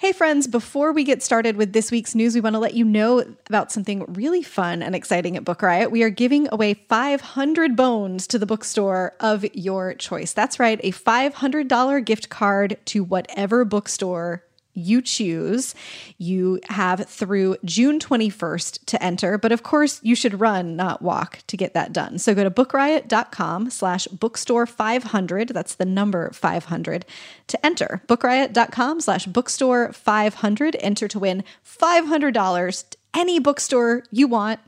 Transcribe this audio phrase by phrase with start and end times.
[0.00, 2.84] Hey, friends, before we get started with this week's news, we want to let you
[2.84, 5.90] know about something really fun and exciting at Book Riot.
[5.90, 10.32] We are giving away 500 bones to the bookstore of your choice.
[10.32, 14.44] That's right, a $500 gift card to whatever bookstore
[14.74, 15.74] you choose.
[16.18, 21.40] You have through June 21st to enter, but of course you should run, not walk
[21.48, 22.18] to get that done.
[22.18, 25.48] So go to bookriot.com slash bookstore 500.
[25.48, 27.04] That's the number 500
[27.48, 28.02] to enter.
[28.06, 30.76] Bookriot.com slash bookstore 500.
[30.80, 34.60] Enter to win $500 to any bookstore you want.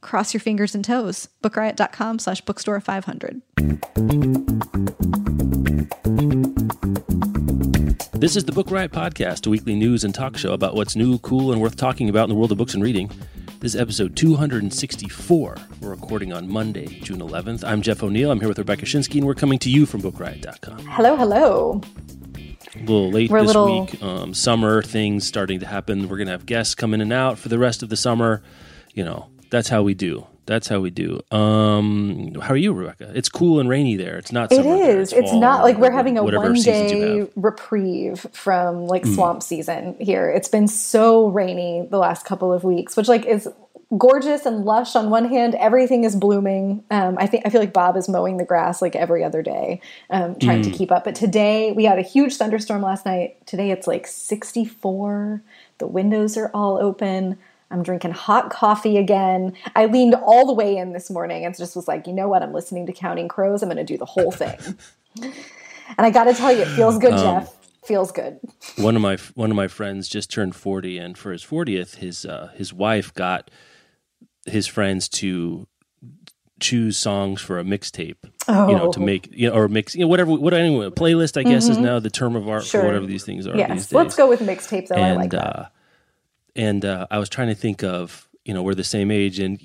[0.00, 1.28] Cross your fingers and toes.
[1.42, 3.42] Bookriot.com slash bookstore 500.
[8.18, 11.18] This is the Book Riot Podcast, a weekly news and talk show about what's new,
[11.18, 13.08] cool, and worth talking about in the world of books and reading.
[13.60, 15.56] This is episode 264.
[15.80, 17.62] We're recording on Monday, June 11th.
[17.64, 18.32] I'm Jeff O'Neal.
[18.32, 20.78] I'm here with Rebecca Schinsky, and we're coming to you from BookRiot.com.
[20.86, 21.80] Hello, hello.
[22.74, 24.02] A little late We're this little- week.
[24.02, 26.08] Um, summer things starting to happen.
[26.08, 28.42] We're going to have guests come in and out for the rest of the summer.
[28.94, 30.26] You know, that's how we do.
[30.48, 31.20] That's how we do.
[31.30, 33.12] Um, how are you, Rebecca?
[33.14, 34.16] It's cool and rainy there.
[34.16, 35.12] It's not It is.
[35.12, 35.12] is.
[35.12, 39.12] It's not like we're having a one day reprieve from like Hmm.
[39.14, 40.30] swamp season here.
[40.30, 43.46] It's been so rainy the last couple of weeks, which like is
[43.98, 45.54] gorgeous and lush on one hand.
[45.56, 46.82] Everything is blooming.
[46.90, 49.82] Um, I think I feel like Bob is mowing the grass like every other day,
[50.08, 50.70] um, trying Hmm.
[50.70, 51.04] to keep up.
[51.04, 53.36] But today we had a huge thunderstorm last night.
[53.46, 55.42] Today it's like 64.
[55.76, 57.36] The windows are all open.
[57.70, 59.52] I'm drinking hot coffee again.
[59.76, 62.42] I leaned all the way in this morning and just was like, you know what?
[62.42, 63.62] I'm listening to Counting Crows.
[63.62, 64.56] I'm going to do the whole thing.
[65.22, 65.34] and
[65.98, 67.54] I got to tell you, it feels good, Um, Jeff.
[67.84, 68.38] Feels good.
[68.76, 72.26] one of my one of my friends just turned 40 and for his 40th his
[72.26, 73.50] uh, his wife got
[74.44, 75.66] his friends to
[76.60, 78.16] choose songs for a mixtape
[78.48, 78.68] oh.
[78.68, 79.04] you know to Oh.
[79.04, 81.78] make you know or mix you know whatever what anyway a playlist i guess is
[81.78, 82.68] now the term of art Mm-hmm.
[82.68, 82.80] Sure.
[82.82, 83.92] for whatever these things are these Yes.
[83.92, 84.96] Let's go with mixtape, though.
[84.96, 85.56] I like that.
[85.56, 85.66] uh
[86.58, 89.60] and uh i was trying to think of you know we're the same age and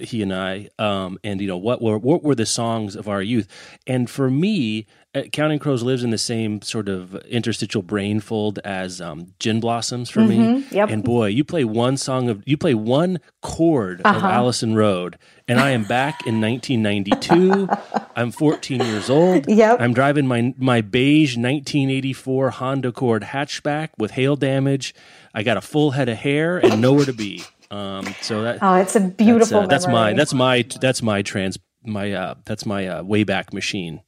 [0.00, 3.20] he and i um and you know what were what were the songs of our
[3.22, 3.46] youth
[3.86, 8.58] and for me uh, counting crows lives in the same sort of interstitial brain fold
[8.64, 10.74] as um gin blossoms for me Mm-hmm.
[10.74, 10.88] Yep.
[10.90, 14.28] and boy you play one song of you play one chord of Uh-huh.
[14.28, 15.16] allison road
[15.48, 17.68] and i am back in 1992
[18.16, 19.80] i'm 14 years old Yep.
[19.80, 24.94] i'm driving my my beige 1984 honda accord hatchback with hail damage
[25.38, 28.74] i got a full head of hair and nowhere to be um so that Oh,
[28.74, 32.64] it's a that's, beautiful uh, that's my that's my that's my trans my uh that's
[32.66, 34.02] my uh wayback machine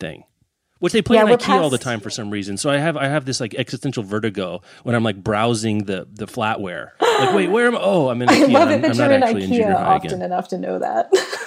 [0.00, 0.24] thing
[0.80, 2.56] which they play Yeah, IKEA all the time for some reason.
[2.56, 6.26] So I have I have this like existential vertigo when I'm like browsing the the
[6.26, 6.90] flatware.
[7.00, 7.80] Like, wait, where am I?
[7.80, 8.52] Oh, I'm in I IKEA.
[8.52, 10.22] love I'm, it that I'm you're not in actually in junior IKEA often again.
[10.22, 11.10] enough to know that.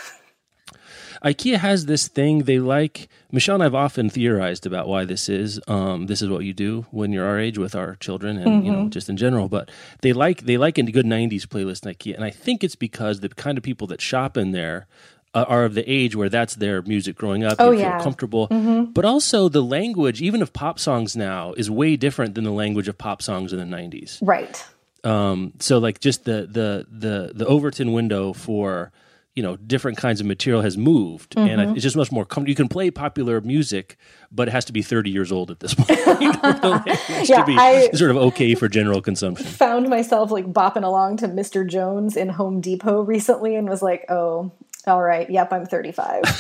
[1.25, 3.09] IKEA has this thing they like.
[3.31, 5.59] Michelle and I've often theorized about why this is.
[5.68, 8.72] Um, this is what you do when you're our age with our children, and you
[8.72, 8.84] Mm-hmm.
[8.84, 9.50] know, just in general.
[9.50, 9.69] But
[10.02, 13.19] they like they like a good '90s playlist in IKEA, and I think it's because
[13.22, 14.85] the kind of people that shop in there
[15.34, 17.56] uh, are of the age where that's their music growing up.
[17.59, 17.97] Oh, you yeah.
[17.97, 18.47] feel comfortable,
[18.94, 22.88] but also the language, even of pop songs now, is way different than the language
[22.88, 24.64] of pop songs in the '90s right.
[25.03, 28.91] um, so like just the the the the Overton window for
[29.35, 31.72] you know different kinds of material has moved, and Mm-hmm.
[31.72, 32.23] I, it's just much more.
[32.25, 33.97] Com- you can play popular music,
[34.31, 35.90] but it has to be thirty years old at this point.
[36.07, 39.46] language Yeah, to be I- sort of okay for general consumption.
[39.46, 41.68] Found myself like bopping along to Mr.
[41.69, 44.51] Jones in Home Depot recently and was like, oh,
[44.88, 45.29] all right.
[45.29, 46.23] Yep, I'm 35.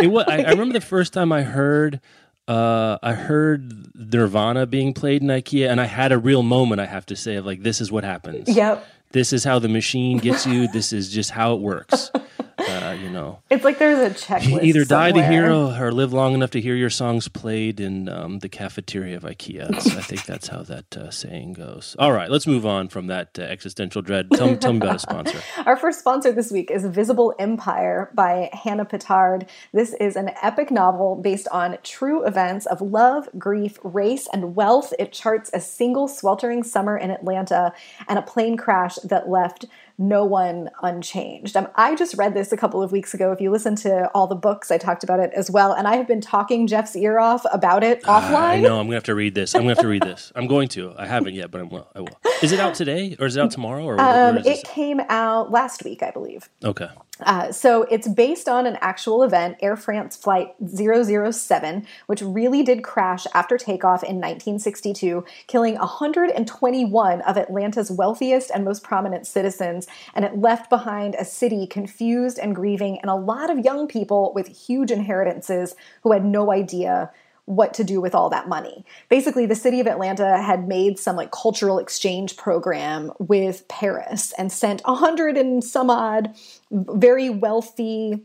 [0.00, 2.00] It wa- I, I remember the first time I heard.
[2.46, 6.80] Uh, I heard Nirvana being played in IKEA, and I had a real moment.
[6.80, 8.54] I have to say, of like, this is what happens.
[8.54, 8.84] yep.
[9.14, 10.66] This is how the machine gets you.
[10.66, 12.10] this is just how it works.
[12.68, 13.40] Uh, you know.
[13.50, 14.50] It's like there's a checklist.
[14.50, 15.30] You either die to somewhere.
[15.30, 19.22] hero or live long enough to hear your songs played in um, the cafeteria of
[19.22, 19.80] IKEA.
[19.80, 21.96] So I think that's how that uh, saying goes.
[21.98, 24.28] All right, let's move on from that uh, existential dread.
[24.32, 25.40] Tell, tell me about a sponsor.
[25.66, 29.48] Our first sponsor this week is Visible Empire by Hannah Pittard.
[29.72, 34.92] This is an epic novel based on true events of love, grief, race, and wealth.
[34.98, 37.72] It charts a single sweltering summer in Atlanta
[38.08, 39.66] and a plane crash that left
[39.96, 41.56] no one unchanged.
[41.56, 43.30] Um, I just read this a couple of weeks ago.
[43.32, 45.72] If you listen to all the books, I talked about it as well.
[45.72, 48.32] And I have been talking Jeff's ear off about it offline.
[48.32, 48.80] Ah, I know.
[48.80, 49.54] I'm gonna have to read this.
[49.54, 50.32] I'm gonna have to read this.
[50.34, 50.94] I'm going to.
[50.98, 52.18] I haven't yet, but I'm, well, I will.
[52.42, 53.84] Is it out today or is it out tomorrow?
[53.84, 56.48] Or Um, it came out last week, I believe.
[56.64, 56.88] Okay.
[57.20, 62.82] Uh, so it's based on an actual event, Air France Flight 007, which really did
[62.82, 69.86] crash after takeoff in 1962, killing 121 of Atlanta's wealthiest and most prominent citizens.
[70.14, 74.32] And it left behind a city confused and grieving, and a lot of young people
[74.34, 77.12] with huge inheritances who had no idea
[77.46, 78.84] what to do with all that money.
[79.08, 84.50] Basically, the city of Atlanta had made some like cultural exchange program with Paris and
[84.50, 86.34] sent a hundred and some odd
[86.70, 88.22] very wealthy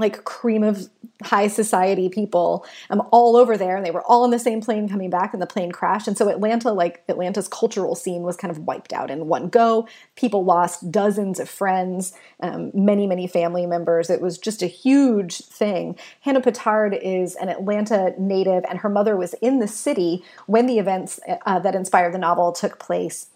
[0.00, 0.88] like cream of
[1.22, 4.88] high society people um, all over there and they were all on the same plane
[4.88, 6.08] coming back and the plane crashed.
[6.08, 9.86] And so atlanta like atlanta's cultural scene was kind of wiped out in one go.
[10.16, 14.10] People lost dozens of friends um, many many family members.
[14.10, 15.96] It was just a huge thing.
[16.22, 20.78] Hannah Pittard is an atlanta native and her mother was in the city when the
[20.78, 23.26] events uh, that inspired the novel took place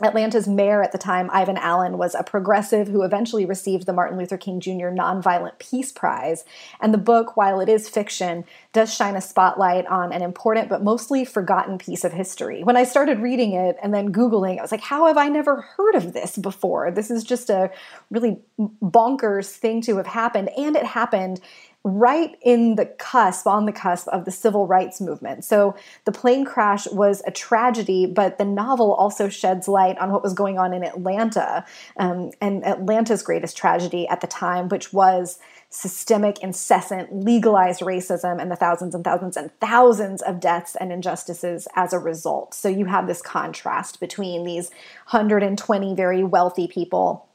[0.00, 4.16] Atlanta's mayor at the time, Ivan Allen, was a progressive who eventually received the Martin
[4.16, 4.90] Luther King Jr.
[4.90, 6.44] Nonviolent Peace Prize.
[6.80, 10.84] And the book, while it is fiction, does shine a spotlight on an important but
[10.84, 12.62] mostly forgotten piece of history.
[12.62, 15.62] When I started reading it and then Googling, I was like, how have I never
[15.62, 16.92] heard of this before?
[16.92, 17.70] This is just a
[18.10, 20.50] really bonkers thing to have happened.
[20.56, 21.40] And it happened
[21.84, 25.44] right in the cusp, on the cusp of the civil rights movement.
[25.44, 30.22] So the plane crash was a tragedy, but the novel also sheds light on what
[30.22, 31.64] was going on in Atlanta
[31.96, 35.38] um, and Atlanta's greatest tragedy at the time, which was
[35.70, 41.68] systemic, incessant, legalized racism and the thousands and thousands and thousands of deaths and injustices
[41.76, 42.54] as a result.
[42.54, 44.70] So you have this contrast between these
[45.10, 47.28] 120 very wealthy people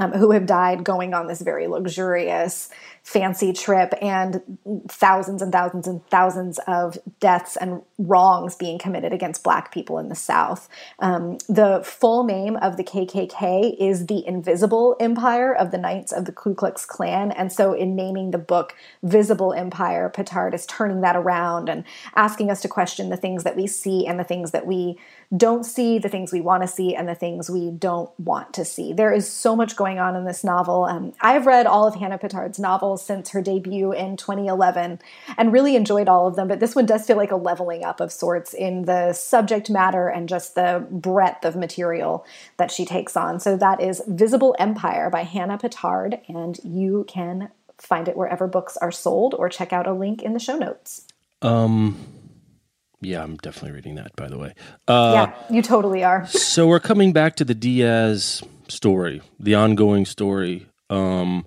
[0.00, 2.70] um, who have died going on this very luxurious,
[3.02, 4.40] fancy trip, and
[4.88, 10.08] thousands and thousands and thousands of deaths and wrongs being committed against Black people in
[10.08, 10.68] the South.
[10.98, 16.24] Um, the full name of the KKK is the Invisible Empire of the Knights of
[16.24, 21.00] the Ku Klux Klan, and so in naming the book Visible Empire, Pittard is turning
[21.00, 24.50] that around and asking us to question the things that we see and the things
[24.50, 24.98] that we
[25.36, 28.64] don't see, the things we want to see, and the things we don't want to
[28.64, 28.92] see.
[28.92, 30.84] There is so much going on in this novel.
[30.84, 35.00] Um, I've read all of Hannah Pittard's novels since her debut in 2011
[35.36, 38.00] and really enjoyed all of them, but this one does feel like a leveling up
[38.00, 42.24] of sorts in the subject matter and just the breadth of material
[42.56, 43.40] that she takes on.
[43.40, 48.76] So that is Visible Empire by Hannah Pittard, and you can find it wherever books
[48.76, 51.06] are sold or check out a link in the show notes.
[51.42, 51.96] Um,
[53.00, 54.14] yeah, I'm definitely reading that.
[54.16, 54.54] By the way,
[54.86, 56.26] uh, yeah, you totally are.
[56.26, 60.66] so we're coming back to the Diaz story, the ongoing story.
[60.90, 61.46] Um,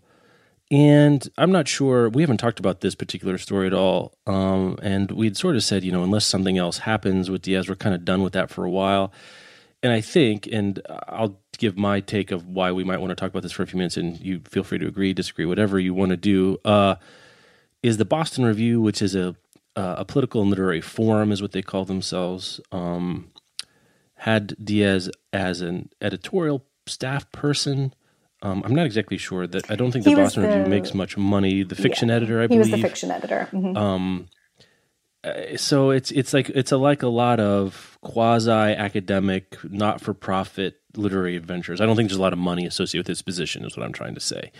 [0.71, 4.17] and I'm not sure, we haven't talked about this particular story at all.
[4.25, 7.75] Um, and we'd sort of said, you know, unless something else happens with Diaz, we're
[7.75, 9.13] kind of done with that for a while.
[9.83, 13.29] And I think, and I'll give my take of why we might want to talk
[13.29, 15.93] about this for a few minutes, and you feel free to agree, disagree, whatever you
[15.93, 16.95] want to do, uh,
[17.83, 19.35] is the Boston Review, which is a,
[19.75, 23.31] uh, a political and literary forum, is what they call themselves, um,
[24.15, 27.93] had Diaz as an editorial staff person.
[28.43, 31.17] Um, I'm not exactly sure that I don't think He the Boston Review makes much
[31.17, 31.63] money.
[31.63, 32.65] The fiction editor, I He believe.
[32.65, 33.47] He was the fiction editor.
[33.53, 33.77] Mhm.
[33.77, 34.27] Um,
[35.23, 40.13] uh, so it's it's like it's a, like a lot of quasi academic, not for
[40.13, 41.79] profit literary adventures.
[41.79, 43.63] I don't think there's a lot of money associated with this position.
[43.63, 44.51] Is what I'm trying to say.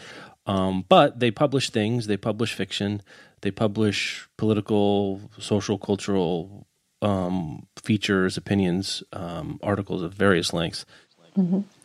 [0.46, 2.08] Um, but they publish things.
[2.08, 3.02] They publish fiction.
[3.42, 6.68] They publish political, social, cultural
[7.02, 10.86] um, features, opinions, um, articles of various lengths.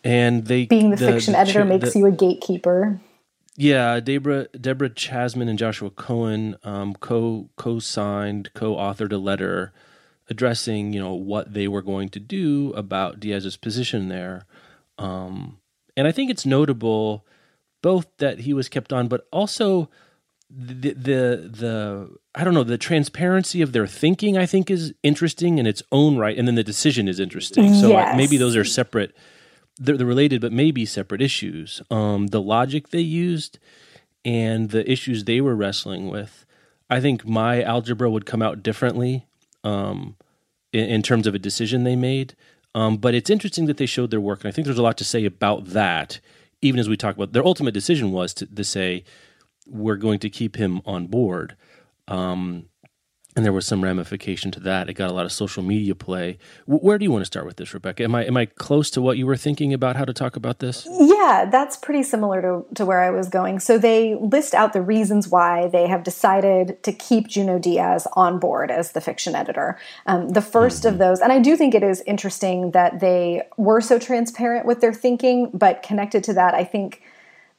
[0.08, 0.64] And they.
[0.66, 2.98] Being the, fiction editor cha- makes the- you a gatekeeper.
[3.56, 9.72] yeah, Deborah Deborah Chasman and Joshua Cohen um, co co signed co authored a letter
[10.30, 14.46] addressing you know what they were going to do about Diaz's position there,
[14.98, 15.58] um,
[15.96, 17.26] and I think it's notable
[17.82, 19.90] both that he was kept on, but also
[20.50, 24.38] the the the I don't know the transparency of their thinking.
[24.38, 27.74] I think is interesting in its own right, and then the decision is interesting.
[27.74, 28.16] So Yes.
[28.16, 29.14] maybe those are separate
[29.78, 31.82] they're, they're related but maybe separate issues.
[31.90, 33.58] Um, the logic they used
[34.24, 36.44] and the issues they were wrestling with
[36.90, 39.26] i think my algebra would come out differently
[39.62, 40.16] um,
[40.72, 42.34] in, in terms of a decision they made.
[42.74, 44.98] Um, but it's interesting that they showed their work and i think there's a lot
[44.98, 46.20] to say about that
[46.60, 49.04] even as we talk about their ultimate decision was to, to say
[49.68, 51.56] we're going to keep him on board.
[52.06, 52.66] Um,
[53.38, 54.90] and there was some ramification to that.
[54.90, 56.38] It got a lot of social media play.
[56.66, 58.02] W- where do you want to start with this, Rebecca?
[58.02, 60.58] Am I am I close to what you were thinking about how to talk about
[60.58, 60.88] this?
[60.90, 63.60] Yeah, that's pretty similar to, to where I was going.
[63.60, 68.40] So they list out the reasons why they have decided to keep Junot Diaz on
[68.40, 69.78] board as the fiction editor.
[70.06, 70.88] Um, the 1st mm-hmm.
[70.88, 74.80] of those, and I do think it is interesting that they were so transparent with
[74.80, 77.02] their thinking, but connected to that, I think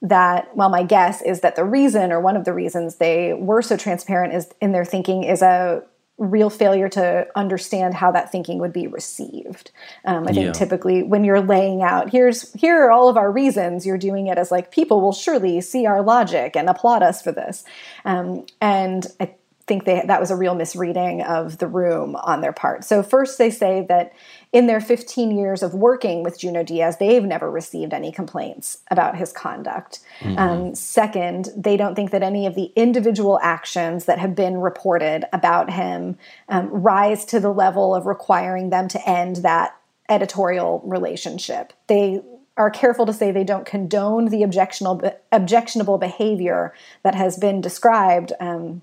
[0.01, 3.61] that well my guess is that the reason or one of the reasons they were
[3.61, 5.83] so transparent is in their thinking is a
[6.17, 9.71] real failure to understand how that thinking would be received
[10.05, 10.51] um, i think yeah.
[10.53, 14.37] typically when you're laying out here's here are all of our reasons you're doing it
[14.37, 17.65] as like people will surely see our logic and applaud us for this
[18.05, 19.29] um, and i
[19.69, 22.83] think they that was a real misreading of the room on their part.
[22.83, 24.11] So first they say that
[24.51, 29.15] in their 15 years of working with Junot Diaz, they've never received any complaints about
[29.15, 29.99] his conduct.
[30.21, 30.39] Mm-hmm.
[30.39, 35.25] Um, second, they don't think that any of the individual actions that have been reported
[35.31, 39.75] about him um, rise to the level of requiring them to end that
[40.09, 41.71] editorial relationship.
[41.85, 42.21] They
[42.57, 48.33] are careful to say they don't condone the objectionable objectionable behavior that has been described
[48.39, 48.81] um,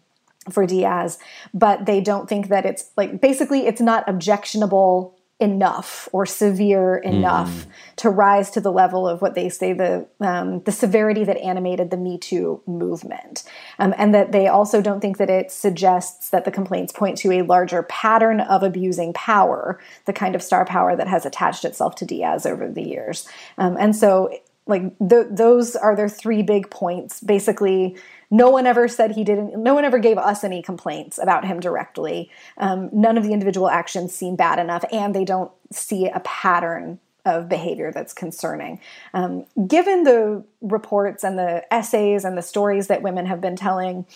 [0.50, 1.18] for Diaz,
[1.52, 7.50] but they don't think that it's like basically it's not objectionable enough or severe enough
[7.50, 7.66] mm.
[7.96, 11.90] to rise to the level of what they say the um, the severity that animated
[11.90, 13.44] the Me Too movement,
[13.78, 17.32] um, and that they also don't think that it suggests that the complaints point to
[17.32, 21.94] a larger pattern of abusing power, the kind of star power that has attached itself
[21.96, 23.28] to Diaz over the years,
[23.58, 24.30] um, and so
[24.66, 27.96] like th- those are their three big points, basically
[28.30, 31.61] no one ever said he didn't, no one ever gave us any complaints about him
[31.61, 32.30] directly.
[32.59, 36.99] Um, none of the individual actions seem bad enough, and they don't see a pattern
[37.25, 38.80] of behavior that's concerning.
[39.12, 44.06] Um, given the reports and the essays and the stories that women have been telling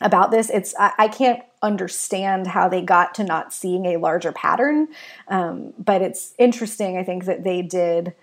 [0.00, 4.32] about this, it's I, I can't understand how they got to not seeing a larger
[4.32, 4.88] pattern.
[5.28, 8.14] Um, but it's interesting, I think, that they did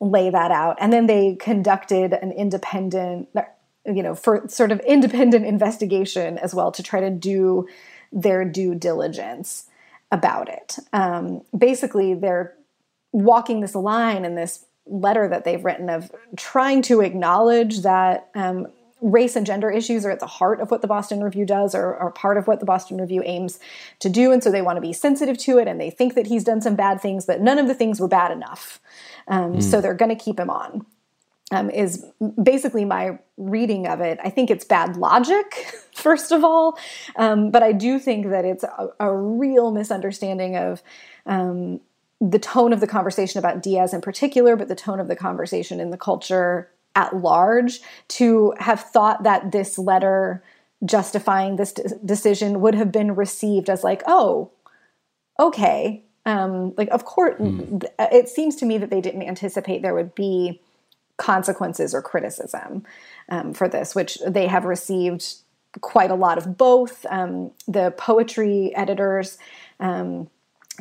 [0.00, 0.76] lay that out.
[0.80, 3.28] And then they conducted an independent
[3.94, 7.68] you know, for sort of independent investigation as well to try to do
[8.12, 9.66] their due diligence
[10.10, 10.78] about it.
[10.92, 12.54] Um, basically, they're
[13.12, 18.66] walking this line in this letter that they've written of trying to acknowledge that um,
[19.00, 21.94] race and gender issues are at the heart of what the Boston Review does or
[21.96, 23.60] are part of what the Boston Review aims
[24.00, 24.32] to do.
[24.32, 26.60] And so they want to be sensitive to it and they think that he's done
[26.60, 28.80] some bad things, but none of the things were bad enough.
[29.28, 29.62] Um, mm.
[29.62, 30.86] So they're going to keep him on
[31.50, 32.04] um, is
[32.42, 34.18] basically my reading of it.
[34.22, 36.78] I think it's bad logic, first of all,
[37.16, 40.82] um, but I do think that it's a, a real misunderstanding of
[41.26, 41.80] um,
[42.20, 45.80] the tone of the conversation about Diaz in particular, but the tone of the conversation
[45.80, 50.42] in the culture at large to have thought that this letter
[50.84, 54.50] justifying this de- decision would have been received as like, oh,
[55.38, 56.02] okay.
[56.26, 57.84] Um, like, of course, mm.
[57.98, 60.60] it seems to me that they didn't anticipate there would be
[61.18, 62.84] consequences or criticism
[63.28, 65.34] um, for this, which they have received
[65.80, 67.04] quite a lot of both.
[67.10, 69.36] Um, the poetry editors,
[69.78, 70.30] um,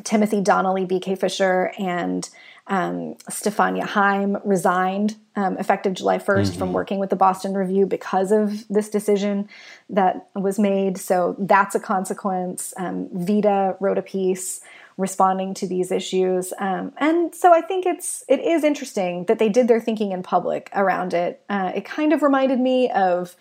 [0.04, 1.16] Timothy Donnelly, B.K.
[1.16, 2.30] Fisher, and
[2.68, 6.60] um, Stefania Heim resigned um, effective July 1st mm-hmm.
[6.60, 9.48] from working with the Boston Review because of this decision
[9.90, 10.98] that was made.
[10.98, 12.74] So that's a consequence.
[12.78, 14.62] Um, Vida wrote a piece
[14.98, 16.54] responding to these issues.
[16.60, 20.24] Um, and so I think it's it is interesting that they did their thinking in
[20.24, 21.42] public around it.
[21.50, 23.36] Uh, it kind of reminded me of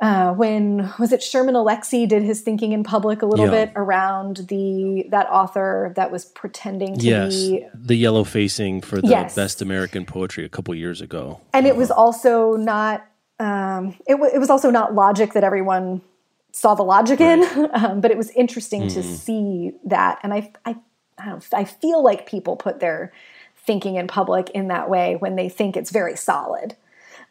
[0.00, 3.66] uh, when was it Sherman Alexie did his thinking in public a little yeah.
[3.66, 9.00] bit around the that author that was pretending to yes, be the yellow facing for
[9.00, 9.34] the yes.
[9.34, 13.06] best American poetry a couple years ago, and it was also not
[13.38, 16.02] um, it, w- it was also not logic that everyone
[16.52, 17.38] saw the logic right.
[17.38, 18.94] in, um, but it was interesting mm.
[18.94, 19.14] to mm-hmm.
[19.14, 20.76] see that, and I I
[21.24, 23.12] I, I feel like people put their
[23.56, 26.76] thinking in public in that way when they think it's very solid.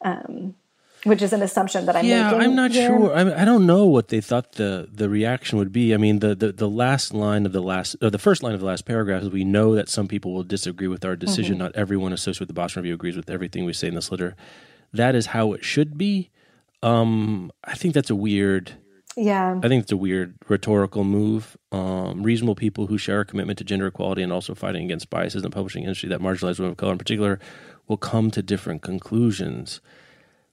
[0.02, 0.56] Um,
[1.04, 2.42] which is an assumption that I'm yeah, making.
[2.42, 2.88] I'm not here.
[2.88, 3.14] sure.
[3.14, 5.94] I, mean, I, don't know what they thought the, the reaction would be.
[5.94, 8.62] I mean, the, the, the last line of the last, or the first line of
[8.62, 11.56] the last paragraph is we know that some people will disagree with our decision.
[11.56, 11.64] Mm-hmm.
[11.64, 14.36] Not everyone associated with the Boston Review agrees with everything we say in this letter.
[14.94, 16.30] That is how it should be.
[16.82, 18.74] Um, I think that's a weird
[19.16, 19.60] yeah.
[19.62, 21.58] I think it's a weird rhetorical move.
[21.72, 25.44] Um, reasonable people who share a commitment to gender equality and also fighting against biases
[25.44, 27.40] in the publishing industry that marginalize women of color in particular
[27.88, 29.82] will come to different conclusions.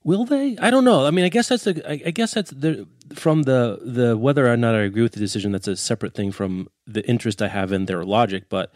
[0.03, 0.57] Will they?
[0.59, 1.07] I don't know.
[1.07, 1.83] I mean, I guess that's the.
[1.87, 5.21] I, I guess that's the from the the whether or not I agree with the
[5.21, 5.53] decision.
[5.53, 8.49] That's a separate thing from the interest I have in their logic.
[8.49, 8.73] But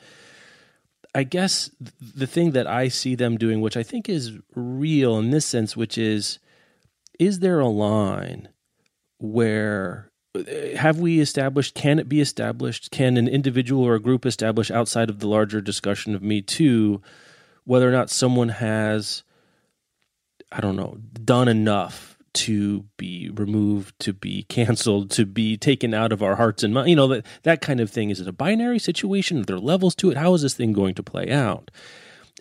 [1.14, 5.30] I guess the thing that I see them doing, which I think is real in
[5.30, 6.40] this sense, which is,
[7.18, 8.48] is there a line
[9.24, 10.10] where
[10.46, 11.74] eh, have we established?
[11.74, 12.90] Can it be established?
[12.90, 17.00] Can an individual or a group establish outside of the larger discussion of Me Too
[17.64, 19.22] whether or not someone has,
[20.52, 26.12] I don't know, done enough to be removed, to be canceled, to be taken out
[26.12, 26.90] of our hearts and minds?
[26.90, 28.10] You know that that kind of thing.
[28.10, 29.40] Is it a binary situation?
[29.40, 30.18] Are there levels to it?
[30.18, 31.70] How is this thing going to play out?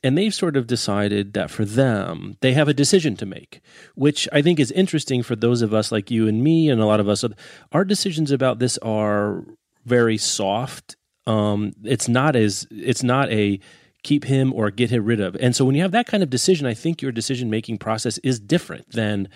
[0.04, 3.62] And they've sort of decided that for them, they have a decision to make,
[3.96, 6.86] which I think is interesting for those of us like you and me, and a
[6.86, 7.24] lot of us.
[7.72, 9.46] Our decisions about this are
[9.86, 10.98] very soft.
[11.26, 13.60] Um, it's not as it's not a
[14.04, 15.36] keep him or get him rid of.
[15.40, 18.18] And so when you have that kind of decision, I think your decision making process
[18.18, 19.30] is different than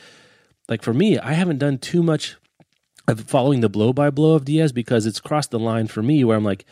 [0.68, 1.18] like for me.
[1.18, 2.36] I haven't done too much
[3.08, 6.26] of following the blow by blow of Diaz because it's crossed the line for me
[6.26, 6.66] where I'm like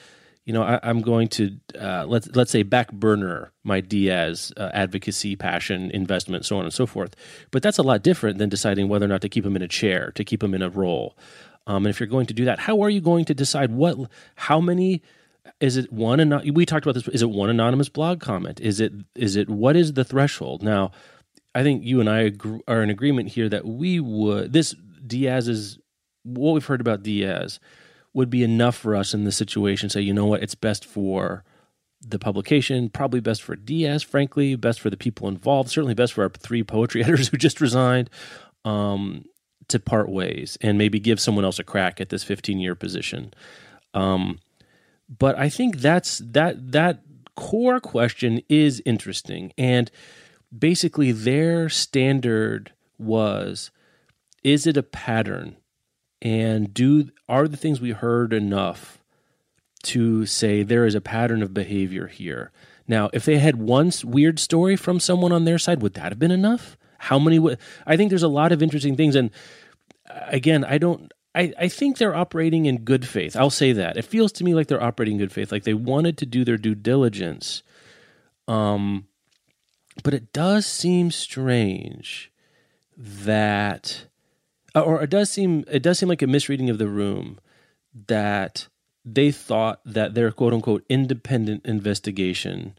[0.45, 4.69] you know, I, am going to uh, let's let's say back burner my Diaz uh,
[4.73, 7.15] advocacy, passion, investment, so on and so forth.
[7.49, 9.67] But that's a lot different than deciding whether or not to keep him in a
[9.67, 11.17] chair, to keep him in a role.
[11.67, 13.97] Um, and if you're going to do that, how are you going to decide what,
[14.35, 15.01] how many?
[15.59, 16.19] Is it one?
[16.19, 17.07] Anon- we talked about this.
[17.07, 18.59] Is it one anonymous blog comment?
[18.59, 20.61] Is it is it what is the threshold?
[20.61, 20.91] Now,
[21.55, 24.75] I think you and I agree, are in agreement here that we would this
[25.05, 25.79] Diaz's
[26.23, 27.59] what we've heard about Diaz
[28.15, 29.89] would be enough for us in this situation.
[29.89, 31.43] Say, you know what, it's best for
[32.01, 36.23] the publication, probably best for Diaz, frankly, best for the people involved, certainly best for
[36.23, 38.09] our three poetry editors who just resigned,
[38.63, 39.25] um,
[39.67, 43.33] to part ways and maybe give someone else a crack at this 15 year position.
[43.93, 44.39] Um,
[45.09, 47.01] but I think that's that that
[47.35, 49.91] core question is interesting, and
[50.57, 53.71] basically their standard was:
[54.43, 55.57] is it a pattern?
[56.25, 58.97] And do are the things we heard enough
[59.83, 62.51] to say there is a pattern of behavior here?
[62.87, 66.19] Now if they had one weird story from someone on their side would that have
[66.19, 66.77] been enough?
[66.97, 69.15] How many would i think there's a lot of interesting things.
[69.15, 69.29] And
[70.09, 73.35] uh, again i don't I, I think they're operating in good faith.
[73.35, 73.97] I'll say that.
[73.97, 76.43] It feels to me like they're operating in good faith like they wanted to do
[76.43, 77.61] their due diligence.
[78.47, 79.07] Um
[80.03, 82.31] but it does seem strange
[82.97, 84.07] that
[84.81, 87.39] or it does seem it does seem like a misreading of the room
[88.07, 88.67] that
[89.03, 92.77] they thought that their quote unquote independent investigation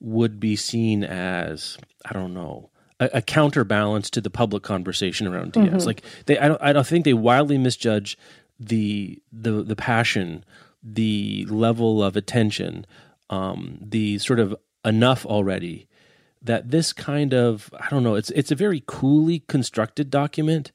[0.00, 2.70] would be seen as I don't know
[3.00, 5.68] a, a counterbalance to the public conversation around Diaz.
[5.68, 5.86] Mm-hmm.
[5.86, 8.18] Like they, I don't, I don't think they wildly misjudge
[8.58, 10.44] the the the passion,
[10.82, 12.86] the level of attention,
[13.30, 15.88] um, the sort of enough already
[16.42, 18.14] that this kind of I don't know.
[18.14, 20.72] It's it's a very coolly constructed document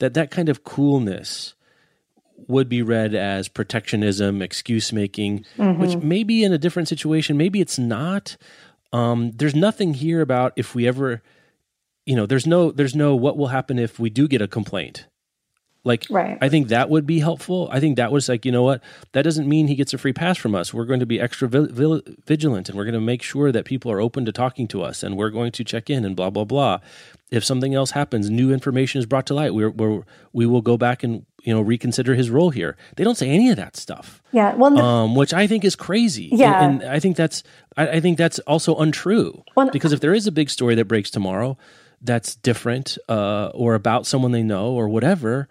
[0.00, 1.54] that that kind of coolness
[2.48, 5.80] would be read as protectionism, excuse making, mm-hmm.
[5.80, 8.36] which maybe in a different situation, maybe it's not.
[8.92, 11.22] Um, there's nothing here about if we ever,
[12.06, 15.06] you know, there's no, there's no what will happen if we do get a complaint.
[15.82, 16.36] Like, right.
[16.42, 17.68] I think that would be helpful.
[17.72, 18.82] I think that was like, you know what?
[19.12, 20.74] That doesn't mean he gets a free pass from us.
[20.74, 23.90] We're going to be extra vi- vigilant and we're going to make sure that people
[23.90, 26.44] are open to talking to us and we're going to check in and blah, blah,
[26.44, 26.80] blah.
[27.30, 30.02] If something else happens, new information is brought to light, we're, we're,
[30.34, 32.76] we will go back and, you know, reconsider his role here.
[32.96, 34.20] They don't say any of that stuff.
[34.32, 34.54] Yeah.
[34.56, 36.28] Well, the, um, which I think is crazy.
[36.32, 36.62] Yeah.
[36.62, 37.42] And, and I think that's,
[37.78, 40.86] I, I, think that's also untrue well, because if there is a big story that
[40.86, 41.56] breaks tomorrow
[42.02, 45.48] that's different uh, or about someone they know or whatever,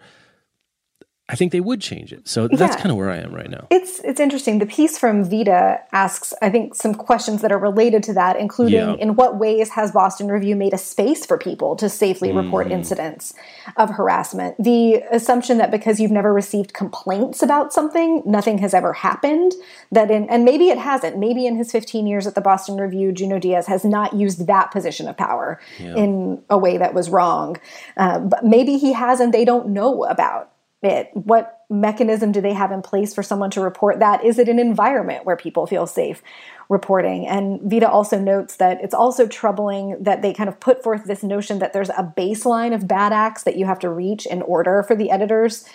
[1.30, 2.26] I think they would change it.
[2.26, 3.68] So that's kind of where I am right now.
[3.70, 4.58] It's it's interesting.
[4.58, 8.74] The piece from Vida asks, I think, some questions that are related to that, including
[8.74, 8.94] yeah.
[8.94, 12.72] in what ways has Boston Review made a space for people to safely report mm.
[12.72, 13.32] incidents
[13.76, 14.56] of harassment?
[14.58, 19.52] The assumption that because you've never received complaints about something, nothing has ever happened.
[19.92, 21.16] That in and maybe it hasn't.
[21.16, 24.72] Maybe in his 15 years at the Boston Review, Junot Diaz has not used that
[24.72, 25.94] position of power yeah.
[25.94, 27.56] in a way that was wrong.
[27.96, 30.50] Uh, but maybe he has, and they don't know about
[30.82, 31.10] it?
[31.14, 34.24] What mechanism do they have in place for someone to report that?
[34.24, 36.22] Is it an environment where people feel safe
[36.68, 37.26] reporting?
[37.26, 41.22] And Vida also notes that it's also troubling that they kind of put forth this
[41.22, 44.82] notion that there's a baseline of bad acts that you have to reach in order
[44.82, 45.68] for the editors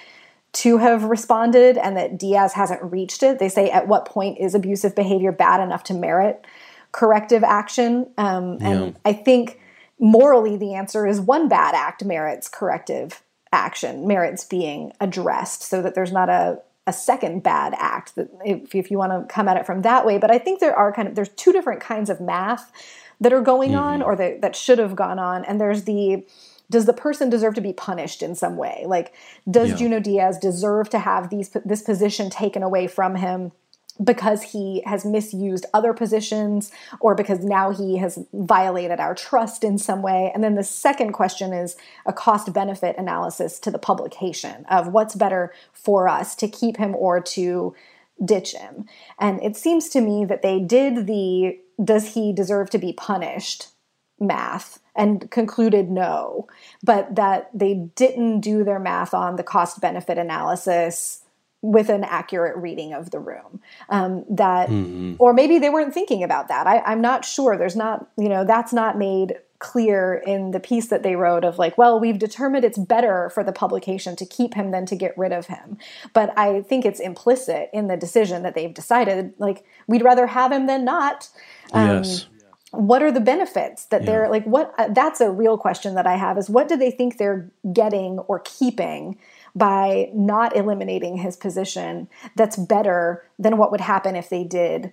[0.54, 3.40] to have responded and that Diaz hasn't reached it.
[3.40, 6.46] They say, at what point is abusive behavior bad enough to merit
[6.94, 8.10] corrective action?
[8.18, 8.96] Um, and.
[9.04, 9.60] I think
[10.00, 13.22] morally the answer is one bad act merits corrective
[13.56, 18.76] action merits being addressed so that there's not a a second bad act that if,
[18.76, 20.92] if you want to come at it from that way but i think there are
[20.94, 22.72] kind of there's two different kinds of math
[23.20, 23.80] that are going mm-hmm.
[23.80, 26.24] on or that, that should have gone on and there's the
[26.70, 29.14] does the person deserve to be punished in some way like
[29.50, 29.76] does yeah.
[29.78, 33.52] junot diaz deserve to have these this position taken away from him
[34.04, 39.78] because he has misused other positions or because now he has violated our trust in
[39.78, 40.32] some way.
[40.34, 45.16] And then the second question is a cost benefit analysis to the publication of what's
[45.16, 47.74] better for us to keep him or to
[48.24, 48.86] ditch him.
[49.20, 53.68] And it seems to me that they did the does he deserve to be punished
[54.20, 56.48] math and concluded no,
[56.82, 61.25] but that they didn't do their math on the cost benefit analysis
[61.66, 63.62] with an accurate reading of the room.
[63.90, 65.16] Um, that, mm-hmm.
[65.20, 66.68] or maybe they weren't thinking about that.
[66.68, 67.58] I, I'm not sure.
[67.58, 71.58] There's not, you know, that's not made clear in the piece that they wrote of
[71.58, 75.18] like, well, we've determined it's better for the publication to keep him than to get
[75.18, 75.78] rid of him.
[76.14, 80.52] But I think it's implicit in the decision that they've decided, like, we'd rather have
[80.52, 81.30] him than not.
[81.74, 82.28] Um, yes
[82.78, 84.06] what are the benefits that yeah.
[84.06, 86.92] they're like what uh, that's a real question that i have is what do they
[86.92, 89.18] think they're getting or keeping
[89.56, 94.92] by not eliminating his position that's better than what would happen if they did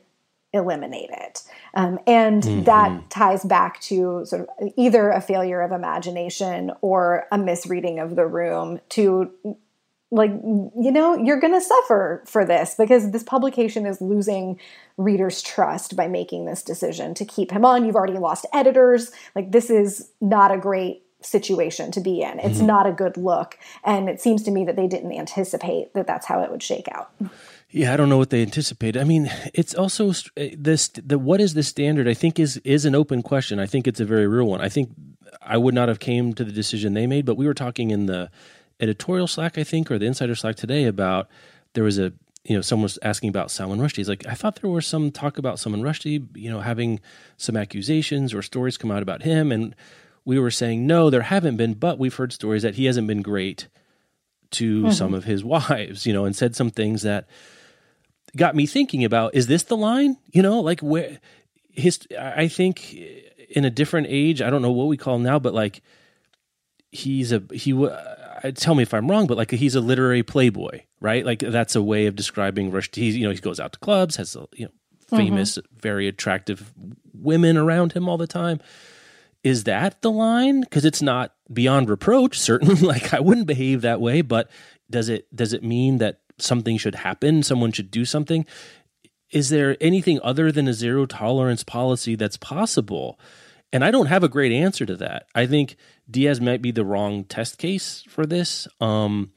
[0.52, 1.42] eliminate it.
[1.74, 2.64] Um, and mm-hmm.
[2.64, 8.16] that ties back to sort of either a failure of imagination or a misreading of
[8.16, 9.32] the room to
[10.10, 14.60] like you know you're going to suffer for this because this publication is losing
[14.98, 17.86] readers trust by making this decision to keep him on.
[17.86, 19.10] You've already lost editors.
[19.34, 22.66] Like this is not a great situation to be in it's mm-hmm.
[22.66, 26.26] not a good look and it seems to me that they didn't anticipate that that's
[26.26, 27.12] how it would shake out
[27.74, 29.00] yeah, I don't know what they anticipated.
[29.00, 32.06] I mean, it's also eh, this the what is the standard?
[32.06, 33.58] I think is is an open question.
[33.58, 34.60] I think it's a very real one.
[34.60, 34.90] I think
[35.40, 38.06] I would not have came to the decision they made, but we were talking in
[38.06, 38.30] the
[38.78, 41.28] editorial Slack, I think, or the insider Slack today about
[41.72, 42.12] there was a
[42.44, 43.96] you know someone was asking about Salman Rushdie.
[43.96, 47.00] He's like, I thought there was some talk about Salman Rushdie, you know, having
[47.38, 49.74] some accusations or stories come out about him, and
[50.24, 53.22] we were saying no, there haven't been, but we've heard stories that he hasn't been
[53.22, 53.68] great
[54.52, 54.90] to mm-hmm.
[54.90, 57.26] some of his wives, you know, and said some things that
[58.36, 60.16] got me thinking about: is this the line?
[60.32, 61.18] You know, like where
[61.70, 62.00] his?
[62.18, 62.94] I think
[63.50, 65.82] in a different age, I don't know what we call now, but like
[66.90, 67.92] he's a he would
[68.54, 71.24] tell me if I'm wrong, but like he's a literary playboy, right?
[71.24, 72.90] Like that's a way of describing Rush.
[72.92, 74.72] He's, you know, he goes out to clubs, has you know
[75.16, 75.78] famous, mm-hmm.
[75.78, 76.72] very attractive
[77.14, 78.60] women around him all the time.
[79.42, 80.60] Is that the line?
[80.60, 82.38] Because it's not beyond reproach.
[82.38, 84.22] Certainly, like I wouldn't behave that way.
[84.22, 84.50] But
[84.90, 87.42] does it does it mean that something should happen?
[87.42, 88.46] Someone should do something?
[89.30, 93.18] Is there anything other than a zero tolerance policy that's possible?
[93.72, 95.26] And I don't have a great answer to that.
[95.34, 95.76] I think
[96.10, 99.32] Diaz might be the wrong test case for this, um,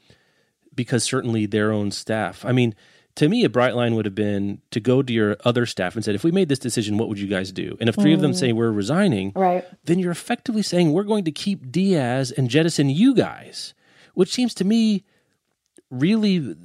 [0.74, 2.44] because certainly their own staff.
[2.44, 2.74] I mean,
[3.16, 6.04] to me, a bright line would have been to go to your other staff and
[6.04, 7.76] said, if we made this decision, what would you guys do?
[7.80, 8.14] And if three mm.
[8.14, 8.38] of them mm.
[8.38, 9.64] say we're resigning, right.
[9.84, 13.74] then you're effectively saying we're going to keep Diaz and jettison you guys,
[14.14, 15.04] which seems to me
[15.90, 16.56] really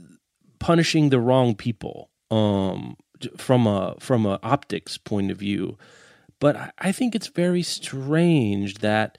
[0.59, 2.97] punishing the wrong people um,
[3.37, 5.77] from a from a optics point of view.
[6.39, 9.17] But I think it's very strange that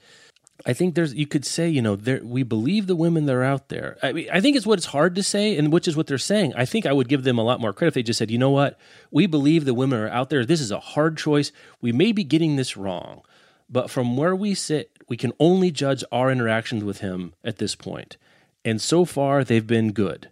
[0.65, 3.43] I think there's you could say you know there we believe the women that are
[3.43, 3.97] out there.
[4.01, 6.17] I mean I think it's what it's hard to say and which is what they're
[6.17, 6.53] saying.
[6.55, 8.37] I think I would give them a lot more credit if they just said you
[8.37, 8.79] know what
[9.11, 10.45] we believe the women are out there.
[10.45, 11.51] This is a hard choice.
[11.81, 13.21] We may be getting this wrong,
[13.69, 17.75] but from where we sit, we can only judge our interactions with him at this
[17.75, 18.17] point.
[18.63, 20.29] And so far they've been good.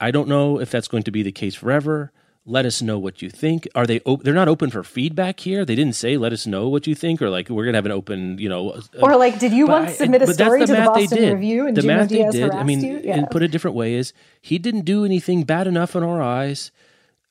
[0.00, 2.12] I don't know if that's going to be the case forever
[2.48, 3.68] let us know what you think.
[3.74, 4.00] Are they?
[4.00, 5.64] Op- they're not open for feedback here.
[5.64, 7.92] They didn't say let us know what you think, or like we're gonna have an
[7.92, 8.70] open, you know.
[8.70, 11.76] Uh, or like, did you once I, submit a story to the Boston Review and
[11.76, 12.52] the math Diaz they did.
[12.52, 13.00] I mean?
[13.04, 13.18] Yeah.
[13.18, 16.70] and put a different way is he didn't do anything bad enough in our eyes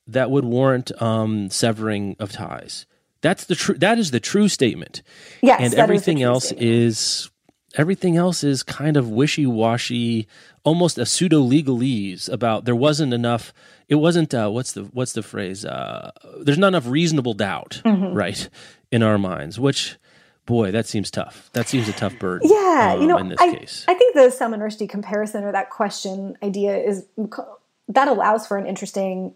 [0.08, 2.86] that would warrant um, severing of ties.
[3.22, 3.76] That's the true.
[3.76, 5.02] That is the true statement.
[5.42, 6.70] Yes, and everything else statement.
[6.70, 7.32] is
[7.78, 10.28] everything else is kind of wishy washy,
[10.64, 13.54] almost a pseudo legalese about there wasn't enough
[13.88, 15.66] it wasn't uh, what's the what's the phrase?
[15.66, 18.16] Uh, there's not enough reasonable doubt, mm-hmm.
[18.16, 18.50] right,
[18.92, 19.60] in our minds.
[19.60, 19.98] Which,
[20.46, 21.50] boy, that seems tough.
[21.54, 22.50] That seems a tough burden.
[22.52, 25.52] Yeah, um, you know, in this I, case, I think the Salman Rushdie comparison or
[25.52, 27.06] that question idea is
[27.88, 29.34] that allows for an interesting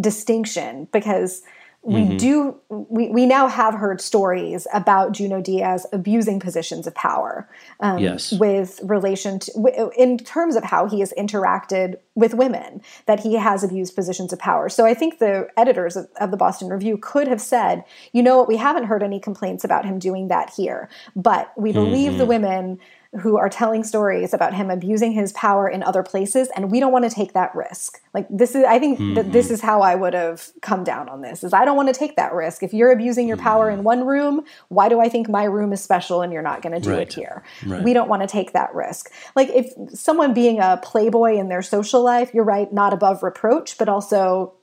[0.00, 1.42] distinction because
[1.84, 2.16] we mm-hmm.
[2.16, 7.48] do we, we now have heard stories about Junot Diaz abusing positions of power
[7.80, 8.32] um, yes.
[8.32, 13.62] with relation to in terms of how he has interacted with women that he has
[13.62, 17.28] abused positions of power so I think the editors of, of the Boston Review could
[17.28, 20.88] have said you know what we haven't heard any complaints about him doing that here
[21.14, 22.18] but we believe mm-hmm.
[22.18, 22.80] the women
[23.20, 26.92] who are telling stories about him abusing his power in other places and we don't
[26.92, 29.14] want to take that risk like this is i think mm-hmm.
[29.14, 31.88] that this is how i would have come down on this is i don't want
[31.88, 33.84] to take that risk if you're abusing your power in mm-hmm.
[33.84, 36.80] one room why do i think my room is special and you're not going to
[36.80, 37.02] do right.
[37.02, 37.84] it here right.
[37.84, 41.62] we don't want to take that risk like if someone being a playboy in their
[41.62, 44.54] social life you're right not above reproach but also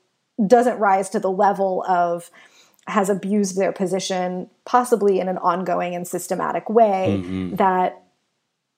[0.45, 2.31] doesn't rise to the level of
[2.87, 7.55] has abused their position, possibly in an ongoing and systematic way Mm-hmm.
[7.55, 8.01] that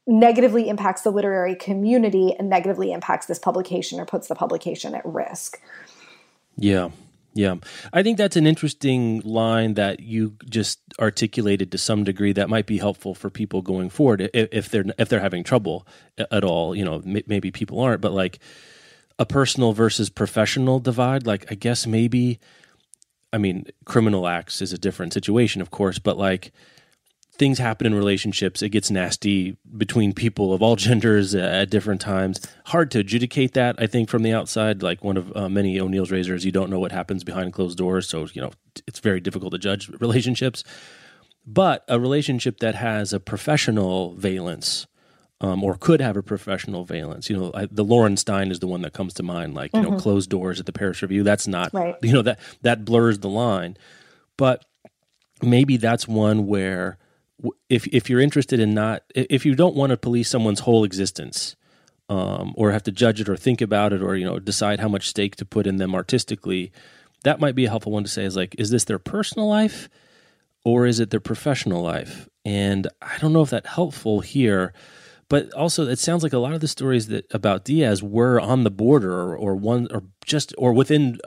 [0.05, 5.05] negatively impacts the literary community and negatively impacts this publication or puts the publication at
[5.05, 5.61] risk.
[6.57, 6.89] Yeah.
[7.35, 7.55] Yeah.
[7.91, 12.67] I think that's an interesting line that you just articulated to some degree that might
[12.67, 15.87] be helpful for people going forward if, they're if they're having trouble
[16.17, 18.39] at all, you know, maybe people aren't, but like
[19.17, 22.39] a personal versus professional divide, like I guess maybe
[23.31, 26.51] I mean, criminal acts is a different situation, of course, but like
[27.37, 28.61] things happen in relationships.
[28.61, 32.39] It gets nasty between people of all genders at different times.
[32.65, 34.83] Hard to adjudicate that, I think, from the outside.
[34.83, 38.07] Like one of uh, many O'Neal's razors, you don't know what happens behind closed doors.
[38.07, 38.51] So, you know,
[38.87, 40.63] it's very difficult to judge relationships.
[41.45, 44.87] But a relationship that has a professional valence,
[45.41, 47.29] um, or could have a professional valence.
[47.29, 49.53] You know, I, the Lorin Stein is the one that comes to mind.
[49.53, 51.23] Like, you know, closed doors at the Paris Review.
[51.23, 51.95] That's not, Right.
[52.01, 53.75] you know, that that blurs the line.
[54.37, 54.63] But
[55.41, 56.97] maybe that's one where
[57.69, 61.55] if if you're interested in not if you don't want to police someone's whole existence
[62.09, 64.87] um, or have to judge it or think about it or you know decide how
[64.87, 66.71] much stake to put in them artistically
[67.23, 69.89] that might be a helpful one to say is like is this their personal life
[70.63, 74.73] or is it their professional life and i don't know if that's helpful here
[75.29, 78.63] but also it sounds like a lot of the stories that about diaz were on
[78.63, 81.19] the border or, or one or just or within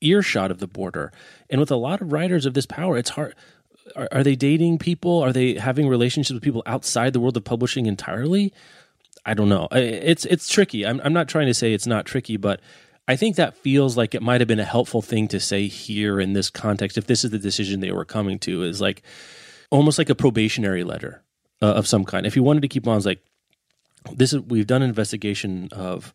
[0.00, 1.12] earshot of the border.
[1.48, 3.34] And with a lot of writers of this power, it's hard.
[3.96, 5.20] Are, are they dating people?
[5.20, 8.52] Are they having relationships with people outside the world of publishing entirely?
[9.26, 9.68] I don't know.
[9.72, 10.86] It's it's tricky.
[10.86, 12.60] I'm I'm not trying to say it's not tricky, but
[13.06, 16.20] I think that feels like it might have been a helpful thing to say here
[16.20, 16.96] in this context.
[16.96, 19.02] If this is the decision they were coming to, is like
[19.70, 21.22] almost like a probationary letter
[21.60, 22.26] uh, of some kind.
[22.26, 23.22] If you wanted to keep on, it's like
[24.12, 26.14] this is we've done an investigation of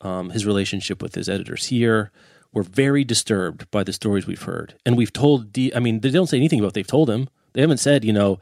[0.00, 2.10] um, his relationship with his editors here.
[2.52, 5.52] We're very disturbed by the stories we've heard, and we've told.
[5.52, 7.28] D- I mean, they don't say anything about what they've told him.
[7.52, 8.40] They haven't said, you know,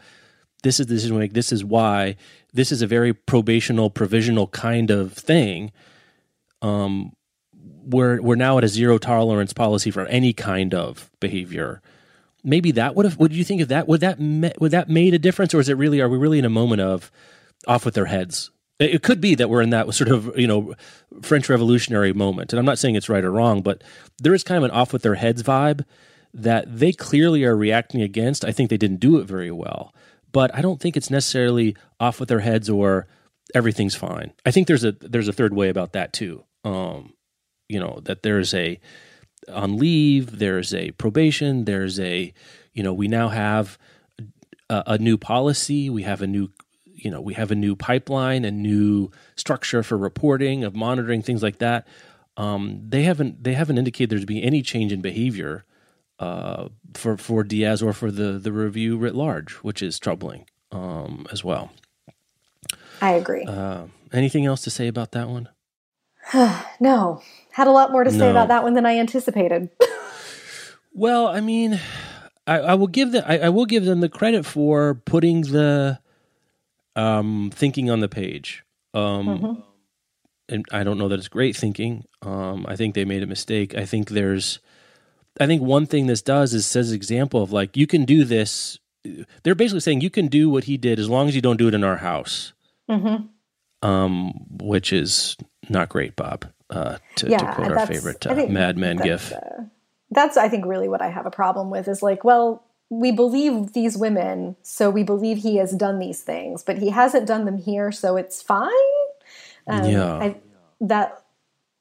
[0.63, 1.35] this is the decision we make.
[1.35, 2.17] This is why.
[2.53, 5.73] This is a very probational, provisional kind of thing.
[6.63, 7.13] Um,
[7.85, 11.81] we're we're now at a zero tolerance policy for any kind of behavior.
[12.45, 13.19] Maybe that would have.
[13.19, 13.89] Would you think of that?
[13.89, 14.19] Would that
[14.61, 16.01] would that made a difference, or is it really?
[16.01, 17.11] Are we really in a moment of
[17.67, 18.51] off with their heads?
[18.79, 20.75] It could be that we're in that sort of you know
[21.23, 23.83] French Revolutionary moment, and I'm not saying it's right or wrong, but
[24.19, 25.85] there is kind of an off with their heads vibe
[26.33, 28.45] that they clearly are reacting against.
[28.45, 29.95] I think they didn't do it very well,
[30.33, 33.09] but I don't think it's necessarily off with their heads or
[33.55, 34.33] everything's fine.
[34.47, 36.45] I think there's a there's a third way about that too.
[36.65, 37.15] Um,
[37.69, 38.79] you know that there's a
[39.49, 42.33] on leave, there's a probation, there's a
[42.73, 43.79] you know we now have
[44.69, 46.51] a, a new policy, we have a new
[46.99, 51.43] you know we have a new pipeline, a new structure for reporting of monitoring things
[51.43, 51.87] like that.
[52.37, 55.65] Um, they haven't they haven't indicated there's been any change in behavior
[56.19, 61.27] uh, for for Diaz or for the the review writ large, which is troubling um,
[61.33, 61.73] as well.
[63.01, 63.45] I agree.
[63.45, 65.49] Uh, anything else to say about that one?
[66.81, 68.31] no, had a lot more to say No.
[68.31, 69.71] about that one than I anticipated.
[70.95, 71.79] Well, I mean,
[72.45, 76.01] I, I will give the I, I will give them the credit for putting the
[76.97, 78.65] um, thinking on the page.
[78.95, 79.65] Um,
[80.51, 82.07] And I don't know that it's great thinking.
[82.23, 83.75] Um, I think they made a mistake.
[83.75, 84.61] I think there's,
[85.39, 88.79] I think one thing this does is says example of like you can do this.
[89.43, 91.69] They're basically saying you can do what he did as long as you don't do
[91.69, 92.55] it in our house.
[93.83, 95.37] Um, which is
[95.69, 96.47] not great, Bob.
[96.71, 99.33] Uh, to, to quote our favorite uh, Mad Men gif.
[99.33, 99.39] uh,
[100.11, 103.73] that's I think really what I have a problem with is like, well, we believe
[103.75, 107.59] these women, so we believe he has done these things, but he hasn't done them
[107.59, 108.71] here, so it's fine.
[109.67, 110.15] Um, Yeah.
[110.15, 110.37] I,
[110.81, 111.23] that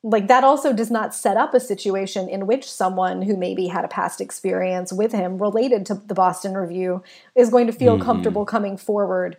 [0.04, 3.84] like that also does not set up a situation in which someone who maybe had
[3.84, 7.04] a past experience with him related to the Boston Review
[7.36, 8.04] is going to feel Mm-hmm.
[8.06, 9.38] comfortable coming forward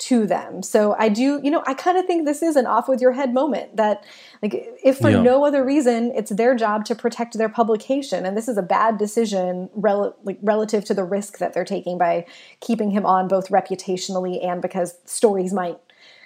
[0.00, 0.62] to them.
[0.62, 3.12] So I do, you know, I kind of think this is an off with your
[3.12, 4.02] head moment that
[4.42, 5.20] like if for Yeah.
[5.22, 8.96] no other reason it's their job to protect their publication and this is a bad
[8.96, 12.24] decision rel- like relative to the risk that they're taking by
[12.60, 15.78] keeping him on both reputationally and because stories might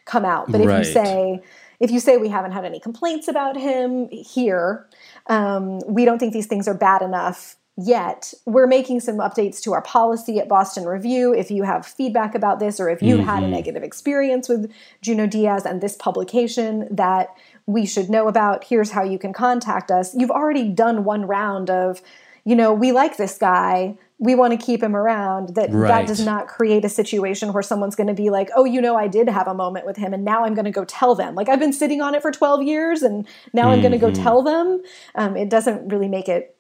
[0.05, 0.53] come out.
[0.53, 0.79] But if Right.
[0.79, 1.43] you say
[1.81, 4.87] if you say we haven't had any complaints about him here,
[5.27, 8.33] um, we don't think these things are bad enough yet.
[8.47, 11.35] We're making some updates to our policy at Boston Review.
[11.35, 15.31] If you have feedback about this, or if you've had a negative experience with Junot
[15.31, 17.35] Diaz and this publication that
[17.67, 20.15] we should know about, here's how you can contact us.
[20.15, 22.01] You've already done one round of
[22.45, 23.97] you know, we like this guy.
[24.19, 25.55] We want to keep him around.
[25.55, 28.81] That that does not create a situation where someone's going to be like, "Oh, you
[28.81, 31.15] know, I did have a moment with him, and now I'm going to go tell
[31.15, 33.99] them." Like I've been sitting on it for 12 years, and now I'm going to
[33.99, 34.83] go tell them.
[35.15, 36.54] Um, it doesn't really make it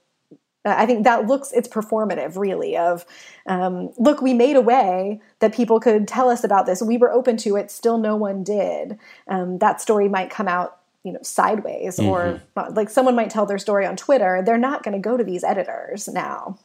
[0.64, 2.77] I think that looks it's performative, really.
[2.77, 3.05] Of
[3.46, 6.81] um, look, we made a way that people could tell us about this.
[6.83, 7.70] We were open to it.
[7.70, 8.98] Still, no one did.
[9.29, 13.59] Um, that story might come out, you know, sideways, or like someone might tell their
[13.59, 14.42] story on Twitter.
[14.44, 16.59] They're not going to go to these editors now.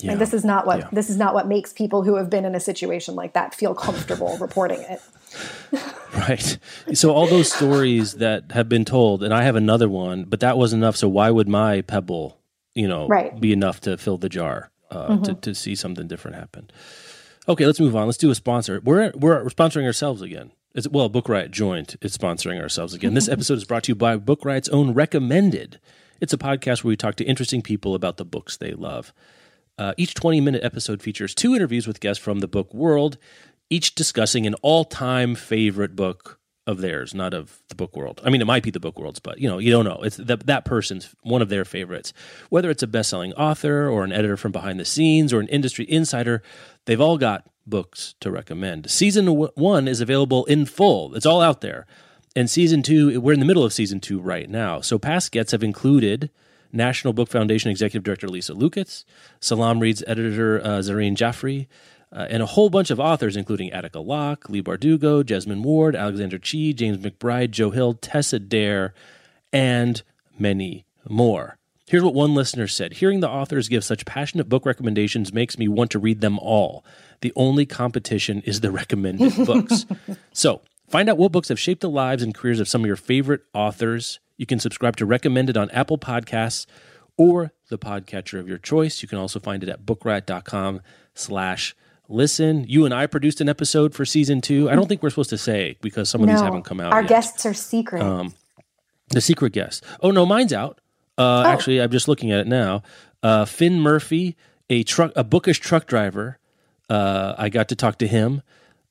[0.00, 0.12] Yeah.
[0.12, 0.88] And this is not what Yeah.
[0.92, 3.74] this is not what makes people who have been in a situation like that feel
[3.74, 5.00] comfortable reporting it.
[6.14, 6.58] Right.
[6.94, 10.56] So all those stories that have been told, and I have another one, but that
[10.56, 10.96] was enough.
[10.96, 12.37] So why would my pebble,
[12.78, 13.38] you know, Right.
[13.40, 16.70] be enough to fill the jar uh, to to see something different happen?
[17.48, 18.06] Okay, let's move on.
[18.06, 18.80] Let's do a sponsor.
[18.84, 20.52] We're we're sponsoring ourselves again.
[20.74, 23.14] It's, well, Book Riot joint is sponsoring ourselves again.
[23.14, 25.80] This episode is brought to you by Book Riot's own Recommended.
[26.20, 29.12] It's a podcast where we talk to interesting people about the books they love.
[29.78, 33.16] Uh, each 20 minute episode features two interviews with guests from the book world,
[33.70, 36.37] each discussing an all time favorite book
[36.68, 38.20] of theirs, not of the book world.
[38.22, 40.02] I mean, it might be the book world's, but you know, you don't know.
[40.02, 42.12] It's that that person's one of their favorites.
[42.50, 45.48] Whether it's a best selling author or an editor from behind the scenes or an
[45.48, 46.42] industry insider,
[46.84, 48.90] they've all got books to recommend.
[48.90, 51.86] Season w- one is available in full, it's all out there.
[52.36, 54.82] And season two, we're in the middle of season two right now.
[54.82, 56.30] So past guests have included
[56.70, 59.06] National Book Foundation Executive Director Lisa Lucas,
[59.40, 61.66] Salaam Reads editor uh, Zareen Jaffery,
[62.12, 66.38] uh, and a whole bunch of authors, including Attica Locke, Leigh Bardugo, Jesmyn Ward, Alexander
[66.38, 68.94] Chee, James McBride, Joe Hill, Tessa Dare,
[69.52, 70.02] and
[70.38, 71.58] many more.
[71.86, 75.68] Here's what one listener said Hearing the authors give such passionate book recommendations makes me
[75.68, 76.84] want to read them all.
[77.20, 79.86] The only competition is the recommended books.
[80.32, 82.96] So, find out what books have shaped the lives and careers of some of your
[82.96, 84.20] favorite authors.
[84.36, 86.66] You can subscribe to Recommended on Apple Podcasts
[87.16, 89.02] or the podcatcher of your choice.
[89.02, 90.80] You can also find it at bookriot.com
[91.14, 91.74] slash
[92.08, 92.64] listen.
[92.68, 94.68] You and I produced an episode for season two.
[94.70, 97.02] I don't think we're supposed to say because some of these haven't come out Our
[97.02, 97.08] yet.
[97.08, 98.02] guests are secret.
[99.10, 99.84] The secret guest.
[100.02, 100.80] Oh no, mine's out.
[101.16, 102.82] Uh, Actually, I'm just looking at it now.
[103.22, 104.36] Uh, Finn Murphy,
[104.70, 106.38] a truck, a bookish truck driver.
[106.90, 108.42] Uh, I got to talk to him.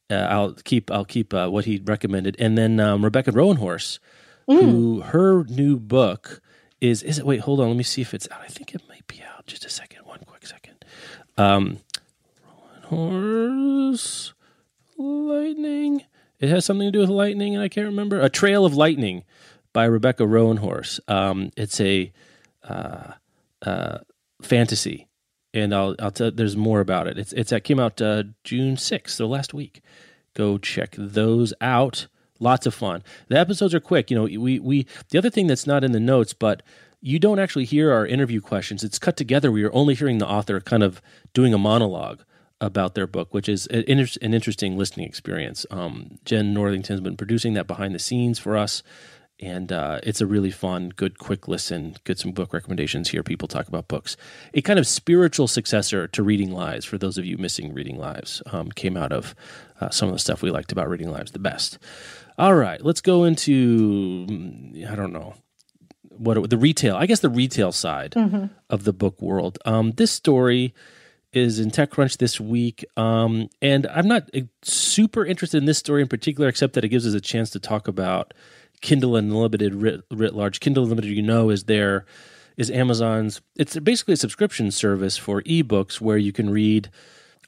[0.10, 4.00] Uh, I'll keep I'll keep uh, what he recommended, and then um, Rebecca Roanhorse,
[4.48, 6.42] who her new book
[6.82, 7.26] is is it?
[7.26, 7.68] Wait, hold on.
[7.68, 8.42] Let me see if it's out.
[8.42, 9.46] I think it might be out.
[9.48, 10.06] Just a second.
[10.06, 10.84] One quick second.
[11.38, 11.78] Um,
[12.90, 14.34] Roanhorse
[14.98, 16.04] lightning.
[16.40, 18.22] It has something to do with lightning, and I can't remember.
[18.22, 19.24] A Trail of Lightning
[19.74, 21.00] by Rebecca Roanhorse.
[21.08, 22.12] Um, it's a
[22.64, 23.14] uh,
[23.64, 24.00] uh,
[24.42, 25.08] fantasy,
[25.54, 26.32] and I'll I'll tell.
[26.32, 27.18] There's more about it.
[27.18, 29.82] It's it's that came out uh, June sixth, so last week.
[30.34, 32.08] Go check those out.
[32.40, 33.04] Lots of fun.
[33.30, 34.12] The episodes are quick.
[34.12, 36.62] You know, we we the other thing that's not in the notes, but
[37.02, 38.84] you don't actually hear our interview questions.
[38.84, 39.52] It's cut together.
[39.52, 41.02] We are only hearing the author kind of
[41.34, 42.24] doing a monologue
[42.60, 45.66] about their book, which is an, inter- an interesting listening experience.
[45.70, 48.84] Um, Jenn Northington's been producing that behind the scenes for us,
[49.40, 51.96] and uh, it's a really fun, good, quick listen.
[52.04, 53.10] Get some book recommendations.
[53.10, 54.18] Hear people talk about books.
[54.56, 56.86] A kind of spiritual successor to Reading Lives.
[56.86, 59.36] For those of you missing Reading Lives, um, came out of
[59.80, 61.78] uh, some of the stuff we liked about Reading Lives the best.
[62.40, 65.36] All right, let's go into mm, I don't know
[66.10, 66.96] what the retail.
[66.96, 68.16] I guess the retail side
[68.72, 69.60] of the book world.
[69.66, 70.74] Um, this story
[71.38, 74.30] is in TechCrunch this week, um, and I'm not
[74.64, 77.60] super interested in this story in particular, except that it gives us a chance to
[77.60, 78.34] talk about
[78.82, 80.60] Kindle Unlimited writ, writ large.
[80.60, 82.06] Kindle Unlimited, you know, is there
[82.58, 83.42] is Amazon's.
[83.56, 86.90] It's basically a subscription service for ebooks where you can read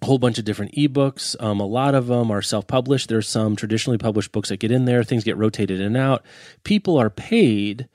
[0.01, 1.35] a whole bunch of different ebooks.
[1.41, 3.09] Um, a lot of them are self-published.
[3.09, 5.03] There's some traditionally published books that get in there.
[5.03, 6.23] Things get rotated in and out.
[6.63, 7.89] People are paid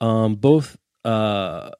[0.00, 1.70] um, both uh,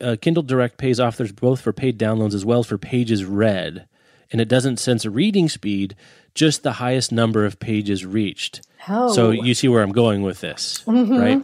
[0.00, 3.86] uh, Kindle Direct pays authors both for paid downloads as well as for pages read,
[4.30, 5.94] and it doesn't censor reading speed,
[6.34, 8.62] just the highest number of pages reached.
[8.88, 9.12] Oh.
[9.12, 11.42] So you see where I'm going with this, right?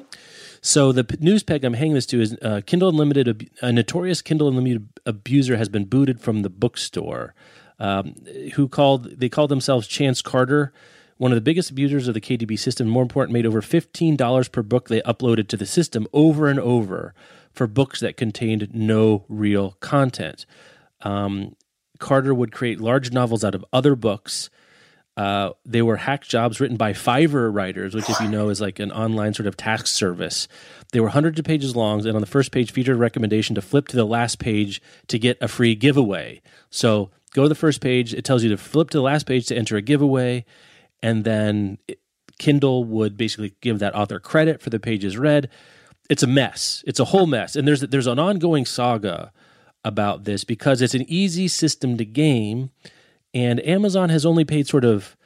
[0.61, 3.29] So the p- news peg I'm hanging this to is uh, Kindle Unlimited.
[3.29, 7.35] ab- A notorious Kindle Unlimited abuser has been booted from the bookstore.
[7.81, 8.17] Um,
[8.55, 10.73] who called they called themselves Chance Carter,
[11.17, 12.89] one of the biggest abusers of the KDP system.
[12.89, 16.59] More important, made over fifteen dollars per book they uploaded to the system over and
[16.59, 17.15] over
[17.59, 20.47] for books that contained no real content.
[21.03, 21.57] Um,
[21.99, 24.49] Carter would create large novels out of other books.
[25.17, 28.79] Uh, they were hack jobs written by Fiverr writers, which, if you know, is like
[28.79, 30.47] an online sort of task service.
[30.93, 33.61] They were hundreds of pages long, and on the first page featured a recommendation to
[33.61, 36.41] flip to the last page to get a free giveaway.
[36.71, 39.47] So go to the first page; it tells you to flip to the last page
[39.47, 40.45] to enter a giveaway,
[41.03, 41.79] and then
[42.39, 45.51] Kindle would basically give that author credit for the pages read.
[46.09, 46.83] It's a mess.
[46.87, 49.33] It's a whole mess, and there's there's an ongoing saga
[49.85, 52.71] about this because it's an easy system to game,
[53.35, 55.17] and Amazon has only paid sort of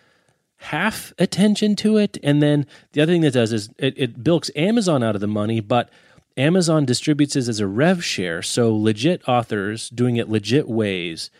[0.56, 2.18] half attention to it.
[2.22, 5.26] And then the other thing that does is it, it bilks Amazon out of the
[5.26, 5.90] money, but
[6.36, 8.42] Amazon distributes it as a rev share.
[8.42, 11.30] So legit authors doing it legit ways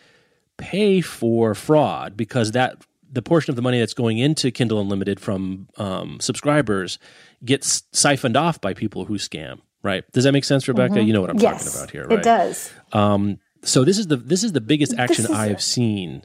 [0.57, 5.19] pay for fraud because that the portion of the money that's going into Kindle Unlimited
[5.19, 6.99] from um, subscribers
[7.43, 9.59] gets siphoned off by people who scam.
[9.81, 10.09] Right?
[10.13, 11.01] Does that make sense, Rebecca?
[11.01, 12.19] You know what I'm yes, talking about here, right?
[12.19, 12.71] it does.
[12.93, 16.23] Um, so this is the this is the biggest action I have seen,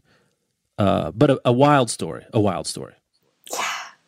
[0.79, 2.25] uh, but a, a wild story.
[2.33, 2.95] A wild story.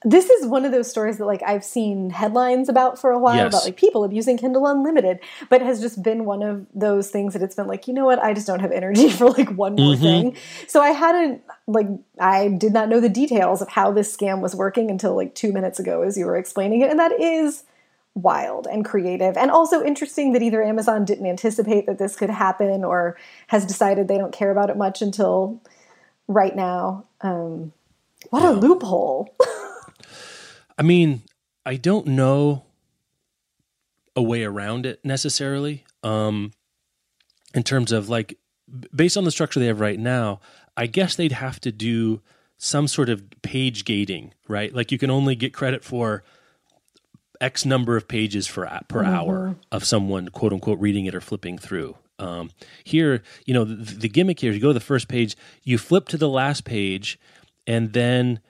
[0.03, 3.37] This is one of those stories that like I've seen headlines about for a while
[3.37, 3.49] Yes.
[3.49, 5.21] about like people abusing Kindle Unlimited,
[5.51, 8.19] but has just been one of those things that it's been like, you know what,
[8.19, 10.03] I just don't have energy for like one more Mm-hmm.
[10.03, 10.37] thing.
[10.69, 11.87] So I hadn't like
[12.19, 15.53] I did not know the details of how this scam was working until like 2
[15.53, 17.65] minutes ago as you were explaining it and that is
[18.15, 22.85] wild and creative and also interesting that either Amazon didn't anticipate that this could happen
[22.85, 23.17] or
[23.49, 25.61] has decided they don't care about it much until
[26.27, 27.05] right now.
[27.21, 27.73] Um
[28.31, 29.35] what a loophole.
[30.81, 31.21] I mean,
[31.67, 32.65] I don't know
[34.17, 35.85] a way around it necessarily.
[36.03, 36.53] Um,
[37.55, 38.39] in terms of like,
[38.97, 40.41] based on the structure they have right now,
[40.79, 42.23] I guess they'd have to do
[42.57, 44.75] some sort of page gating, right?
[44.75, 46.25] Like you can only get credit for
[47.43, 51.59] X number of pages for per hour of someone quote unquote reading it or flipping
[51.59, 51.97] through.
[52.19, 52.53] Um,
[52.85, 55.77] here, you know, the, the gimmick here is you go to the first page, you
[55.77, 57.19] flip to the last page,
[57.67, 58.41] and then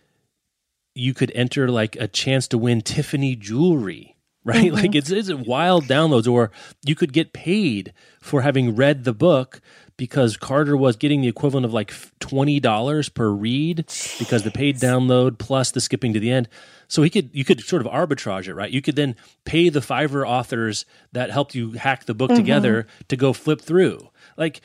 [0.95, 4.67] you could enter like a chance to win Tiffany jewelry, right?
[4.67, 4.75] Mm-hmm.
[4.75, 6.51] Like it's it's wild downloads, or
[6.85, 9.61] you could get paid for having read the book
[9.97, 13.85] because Carter was getting the equivalent of like twenty dollars per read
[14.19, 16.49] because the paid download plus the skipping to the end.
[16.89, 18.71] So he could you could sort of arbitrage it, right?
[18.71, 19.15] You could then
[19.45, 22.39] pay the Fiverr authors that helped you hack the book mm-hmm.
[22.39, 24.09] together to go flip through.
[24.37, 24.61] Like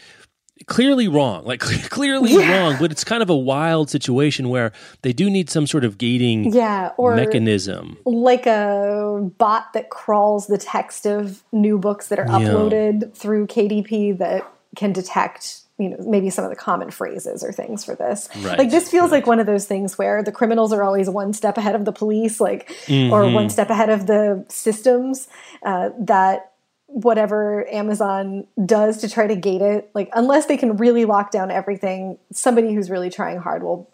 [0.67, 5.29] clearly wrong, like clearly wrong, but it's kind of a wild situation where they do
[5.29, 7.97] need some sort of gating Yeah, or mechanism.
[8.05, 14.17] like a bot that crawls the text of new books that are uploaded through KDP
[14.17, 18.29] that can detect, you know, maybe some of the common phrases or things for this.
[18.37, 21.33] Right, Like this feels like one of those things where the criminals are always one
[21.33, 25.27] step ahead of the police, like or one step ahead of the systems
[25.63, 26.51] uh, that
[26.95, 31.51] whatever Amazon does to try to gate it, like unless they can really lock down
[31.51, 33.91] everything, somebody who's really trying hard will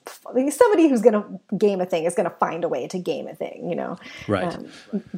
[0.52, 3.28] somebody who's going to game a thing is going to find a way to game
[3.28, 3.97] a thing, you know.
[4.28, 4.56] Right.
[4.56, 4.68] Um,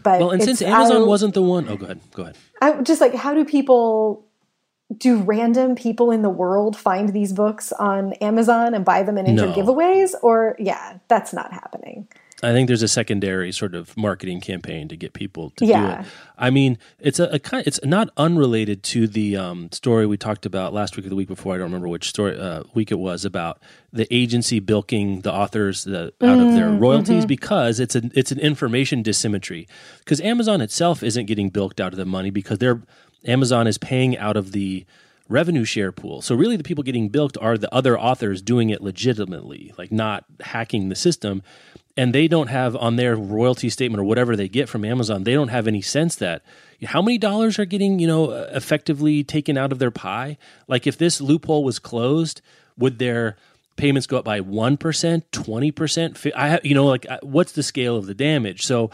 [0.01, 2.37] but well, and since Amazon I- wasn't the one, oh, go ahead, go ahead.
[2.61, 4.25] I just like how do people
[4.97, 9.27] do random people in the world find these books on Amazon and buy them and
[9.27, 9.53] enter No.
[9.53, 12.07] giveaways or yeah, that's not happening.
[12.43, 15.95] I think there's a secondary sort of marketing campaign to get people to Yeah.
[15.95, 16.07] do it.
[16.37, 17.65] I mean, it's a, a kind.
[17.65, 21.27] It's not unrelated to the um, story we talked about last week or the week
[21.29, 21.55] before.
[21.55, 23.59] I don't remember which story uh, week it was about
[23.91, 28.39] the agency bilking the authors the, out of their royalties because it's an it's an
[28.39, 29.67] information dissymmetry.
[29.99, 32.81] Because Amazon itself isn't getting bilked out of the money because they're
[33.25, 34.85] Amazon is paying out of the
[35.29, 36.21] revenue share pool.
[36.21, 40.25] So really the people getting bilked are the other authors doing it legitimately, like not
[40.41, 41.43] hacking the system.
[41.95, 45.33] And they don't have on their royalty statement or whatever they get from Amazon, they
[45.33, 46.43] don't have any sense that
[46.83, 50.37] how many dollars are getting, you know, effectively taken out of their pie.
[50.67, 52.41] Like if this loophole was closed,
[52.77, 53.37] would their
[53.75, 56.31] payments go up by 1%, 20%?
[56.35, 58.65] I you know, like uh, what's the scale of the damage?
[58.65, 58.89] So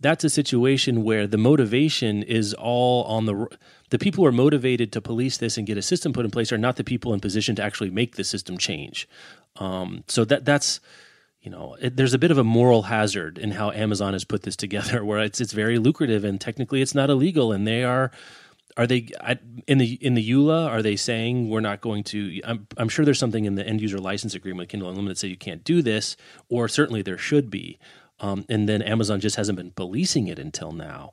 [0.00, 3.46] that's a situation where the motivation is all on the
[3.90, 6.52] the people who are motivated to police this and get a system put in place
[6.52, 9.08] are not the people in position to actually make the system change.
[9.56, 10.80] Um, so that that's
[11.42, 14.42] you know it, there's a bit of a moral hazard in how Amazon has put
[14.42, 18.10] this together, where it's it's very lucrative and technically it's not illegal, and they are.
[18.76, 19.08] Are they
[19.66, 20.68] in the in the EULA?
[20.68, 22.40] Are they saying we're not going to?
[22.44, 25.18] I'm, I'm sure there's something in the end user license agreement with Kindle Unlimited that
[25.18, 26.16] say you can't do this,
[26.48, 27.80] or certainly there should be.
[28.20, 31.10] Um, and then Amazon just hasn't been policing it until now.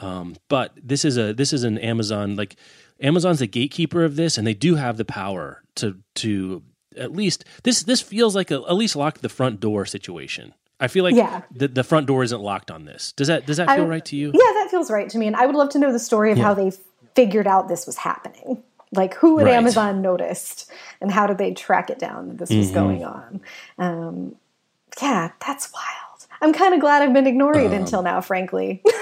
[0.00, 2.56] Um, but this is a this is an Amazon like
[3.00, 6.62] Amazon's the gatekeeper of this, and they do have the power to to
[6.96, 10.54] at least this this feels like a, at least lock the front door situation.
[10.80, 11.42] I feel like Yeah.
[11.52, 13.10] the, the front door isn't locked on this.
[13.12, 14.28] Does that does that feel I- right to you?
[14.32, 16.38] Yeah, that feels right to me and I would love to know the story of
[16.38, 16.70] how they
[17.16, 18.62] figured out this was happening.
[18.92, 19.54] Like who at Right.
[19.54, 20.70] Amazon noticed
[21.00, 22.58] and how did they track it down that this Mm-hmm.
[22.60, 23.40] was going on?
[23.78, 24.36] Um,
[25.02, 26.26] yeah, that's wild.
[26.40, 28.80] I'm kind of glad I've been ignoring Um, it until now, frankly.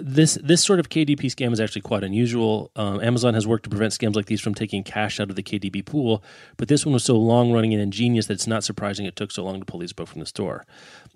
[0.00, 2.72] this this sort of KDP scam is actually quite unusual.
[2.74, 5.42] Um, Amazon has worked to prevent scams like these from taking cash out of the
[5.42, 6.22] KDP pool,
[6.56, 9.30] but this one was so long running and ingenious that it's not surprising it took
[9.30, 10.66] so long to pull these book from the store.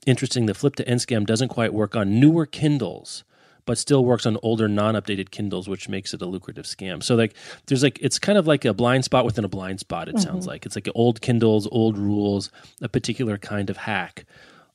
[0.07, 3.25] Interesting, the flip to end scam doesn't quite work on newer Kindles,
[3.67, 7.03] but still works on older non-updated Kindles, which makes it a lucrative scam.
[7.03, 7.35] So like
[7.67, 10.09] there's like it's kind of like a blind spot within a blind spot.
[10.09, 14.25] It sounds like it's like old Kindles, old rules, a particular kind of hack,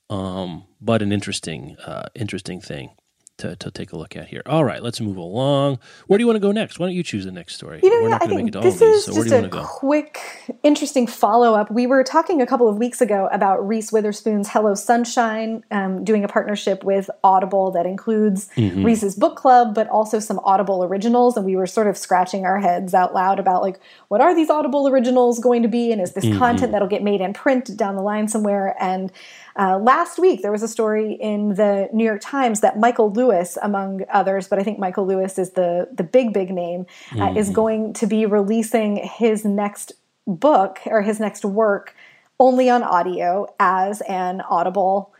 [0.10, 2.92] um, but an interesting uh, interesting thing
[3.38, 4.42] to, to take a look at here.
[4.48, 5.78] All right, let's move along.
[6.08, 6.80] Where do you want to go next?
[6.80, 7.80] Why don't you choose the next story?
[7.84, 9.44] You know, We're not I think it this of these, is so just a want
[9.44, 9.64] to go?
[9.64, 10.20] quick,
[10.64, 11.70] interesting follow up.
[11.70, 16.24] We were talking a couple of weeks ago about Reese Witherspoon's Hello Sunshine, um, doing
[16.24, 18.84] a partnership with Audible that includes Mm-hmm.
[18.84, 21.38] Reese's book club, but also some Audible originals.
[21.38, 24.50] And we were sort of scratching our heads out loud about like, what are these
[24.50, 25.92] Audible originals going to be?
[25.92, 26.40] And is this Mm-hmm.
[26.40, 28.76] content that'll get made in print down the line somewhere?
[28.82, 29.12] And
[29.58, 33.58] uh, last week, there was a story in the New York Times that Michael Lewis,
[33.62, 36.86] among others, but I think Michael Lewis is the the big big name,
[37.20, 39.94] uh, is going to be releasing his next
[40.28, 41.96] book or his next work
[42.40, 45.14] only on audio as an Audible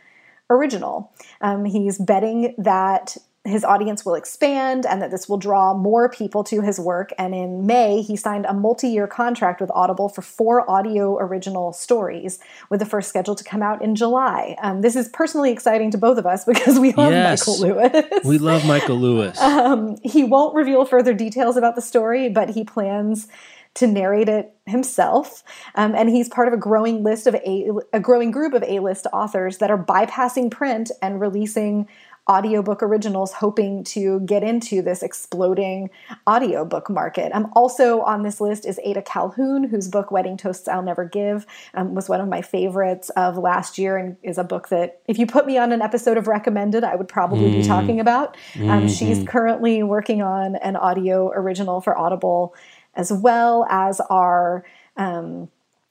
[0.50, 1.12] original.
[1.40, 3.16] Um, he's betting that
[3.48, 7.12] his audience will expand and that this will draw more people to his work.
[7.18, 11.72] And in May, he signed a multi year contract with Audible for four audio original
[11.72, 12.38] stories,
[12.70, 14.56] with the first scheduled to come out in July.
[14.62, 17.46] Um, this is personally exciting to both of us because we love Yes.
[17.46, 18.24] Michael Lewis.
[18.24, 19.38] We love Michael Lewis.
[20.02, 23.28] he won't reveal further details about the story, but he plans
[23.74, 25.44] to narrate it himself.
[25.76, 29.06] Um, and he's part of a growing list of a, a growing group of A-list
[29.12, 31.86] authors that are bypassing print and releasing
[32.28, 35.88] audiobook originals hoping to get into this exploding
[36.28, 37.32] audiobook market.
[37.32, 41.46] Um, also on this list is Ada Calhoun, whose book Wedding Toasts I'll Never Give
[41.74, 45.18] um, was one of my favorites of last year and is a book that if
[45.18, 48.36] you put me on an episode of recommended, I would probably be talking about.
[48.60, 52.54] Um, She's currently working on an audio original for Audible
[52.94, 54.64] as well as our.
[54.96, 55.48] um,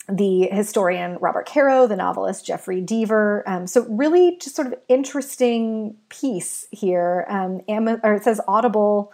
[0.09, 3.43] the historian Robert Caro, the novelist Jeffrey Deaver.
[3.45, 7.25] Um, so really, just sort of interesting piece here.
[7.27, 9.11] Um, Ama- or it says Audible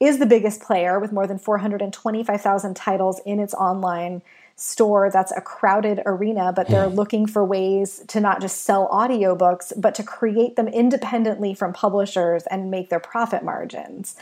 [0.00, 4.22] is the biggest player with more than 425,000 titles in its online
[4.54, 5.10] store.
[5.10, 9.94] That's a crowded arena, but they're looking for ways to not just sell audiobooks, but
[9.96, 14.16] to create them independently from publishers and make their profit margins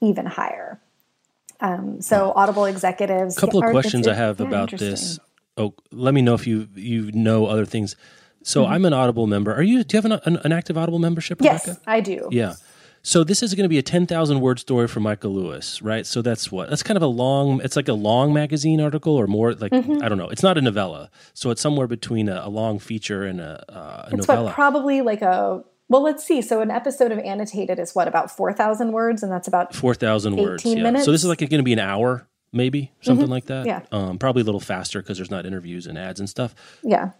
[0.00, 0.80] even higher.
[1.60, 3.38] Um, so Audible executives.
[3.38, 5.18] A couple of questions I have yeah, about this.
[5.56, 7.96] Oh, let me know if you you know other things.
[8.42, 8.72] So Mm-hmm.
[8.72, 9.54] I'm an Audible member.
[9.54, 9.84] Are you?
[9.84, 11.82] Do you have an, an, an active Audible membership, Yes, Rebecca?
[11.86, 12.28] I do.
[12.30, 12.54] Yeah.
[13.06, 16.06] So this is going to be a ten thousand word story for Michael Lewis, right?
[16.06, 17.60] So that's what that's kind of a long.
[17.62, 19.54] It's like a long magazine article or more.
[19.54, 20.02] Like Mm-hmm.
[20.02, 20.28] I don't know.
[20.30, 24.08] It's not a novella, so it's somewhere between a, a long feature and a, uh,
[24.10, 24.44] a It's novella.
[24.46, 26.02] what probably like a well.
[26.02, 26.40] Let's see.
[26.42, 29.94] So an episode of annotated is what about four thousand words, and that's about Four
[29.94, 30.62] thousand words.
[30.64, 30.82] 18 Yeah.
[30.84, 31.04] minutes?
[31.04, 33.66] So this is like going to be an hour, maybe something like that.
[33.66, 33.80] Yeah.
[33.92, 36.54] Um, probably a little faster because there's not interviews and ads and stuff.
[36.82, 37.10] yeah.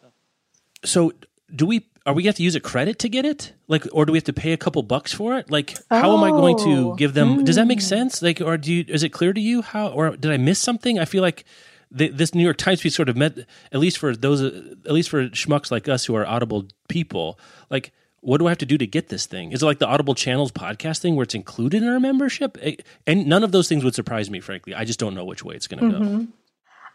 [0.84, 1.12] So
[1.54, 3.52] do we are we have to use a credit to get it?
[3.68, 5.50] Like or do we have to pay a couple bucks for it?
[5.50, 6.94] Like how am I going to Oh.
[6.94, 7.86] give them does that make Hmm.
[7.86, 8.22] sense?
[8.22, 10.98] Like or do you is it clear to you how or did I miss something?
[10.98, 11.44] I feel like
[11.90, 13.38] the, this New York Times piece sort of met
[13.72, 17.38] at least for those at least for schmucks like us who are audible people.
[17.70, 17.92] Like
[18.24, 19.52] what do I have to do to get this thing?
[19.52, 22.56] Is it like the Audible Channels podcast thing where it's included in our membership?
[22.62, 24.74] It- and none of those things would surprise me, frankly.
[24.74, 26.04] I just don't know which way it's going to go.
[26.04, 26.24] Mm-hmm.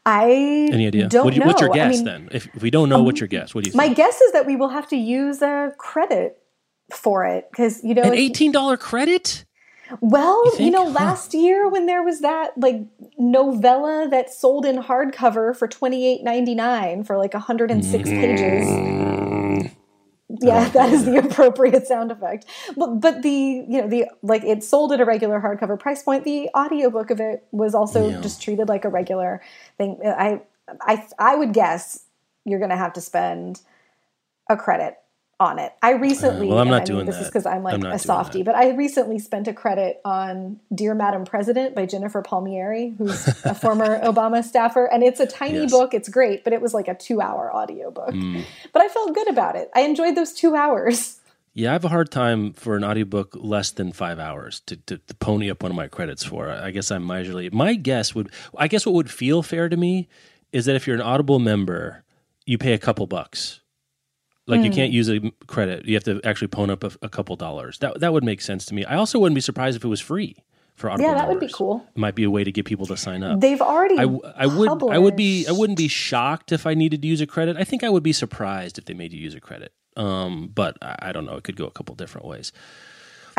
[0.05, 0.23] I
[0.71, 1.07] Any idea?
[1.09, 1.47] Don't What you- know.
[1.47, 2.29] What's your I guess mean, then?
[2.31, 3.53] If, if we don't know, what's your um, guess?
[3.53, 3.89] What do you Think?
[3.89, 6.37] My guess is that we will have to use a credit
[6.91, 9.45] for it because you know An eighteen dollar credit?
[10.01, 10.73] Well, you, think?
[10.73, 10.91] know, Huh.
[10.91, 12.81] last year when there was that like
[13.17, 18.09] novella that sold in hardcover for twenty eight ninety nine for like hundred and six
[18.09, 18.65] pages.
[18.67, 19.18] Mm.
[20.41, 22.45] Yeah, that is the appropriate sound effect.
[22.75, 26.23] But but the you know the like it sold at a regular hardcover price point.
[26.23, 28.21] The audiobook of it was also Yeah.
[28.21, 29.41] just treated like a regular
[29.77, 29.99] thing.
[30.05, 30.41] I
[30.81, 32.03] I I would guess
[32.45, 33.61] you're going to have to spend
[34.49, 34.95] a credit
[35.39, 35.71] on it.
[35.81, 37.79] I recently, Uh, well, I'm not I mean, doing this is because I'm like I'm
[37.81, 42.21] a doing softie, but I recently spent a credit on Dear Madam President by Jennifer
[42.21, 44.85] Palmieri, who's a former Obama staffer.
[44.85, 45.71] And it's a tiny Yes.
[45.71, 48.09] book, it's great, but it was like a two hour audiobook.
[48.13, 48.43] Mm.
[48.73, 49.69] But I felt good about it.
[49.73, 51.15] I enjoyed those two hours.
[51.53, 54.97] Yeah, I have a hard time for an audiobook less than five hours to, to,
[54.97, 56.49] to pony up one of my credits for.
[56.49, 57.49] I guess I'm miserly.
[57.49, 60.07] my guess would I guess what would feel fair to me
[60.51, 62.03] is that if you're an Audible member,
[62.45, 63.61] you pay a couple bucks.
[64.49, 64.65] Like Hmm.
[64.65, 67.77] you can't use a credit; you have to actually pone up a, a couple dollars.
[67.79, 68.83] That that would make sense to me.
[68.83, 70.35] I also wouldn't be surprised if it was free
[70.75, 71.09] for Audible.
[71.09, 71.85] Yeah, that would be cool.
[71.95, 73.39] It might be a way to get people to sign up.
[73.41, 74.03] They've already I,
[74.35, 75.45] I would I would be.
[75.47, 77.57] I wouldn't be shocked if I needed to use a credit.
[77.57, 79.71] I think I would be surprised if they made you use a credit.
[79.97, 81.35] Um, but I, I don't know.
[81.35, 82.51] It could go a couple different ways.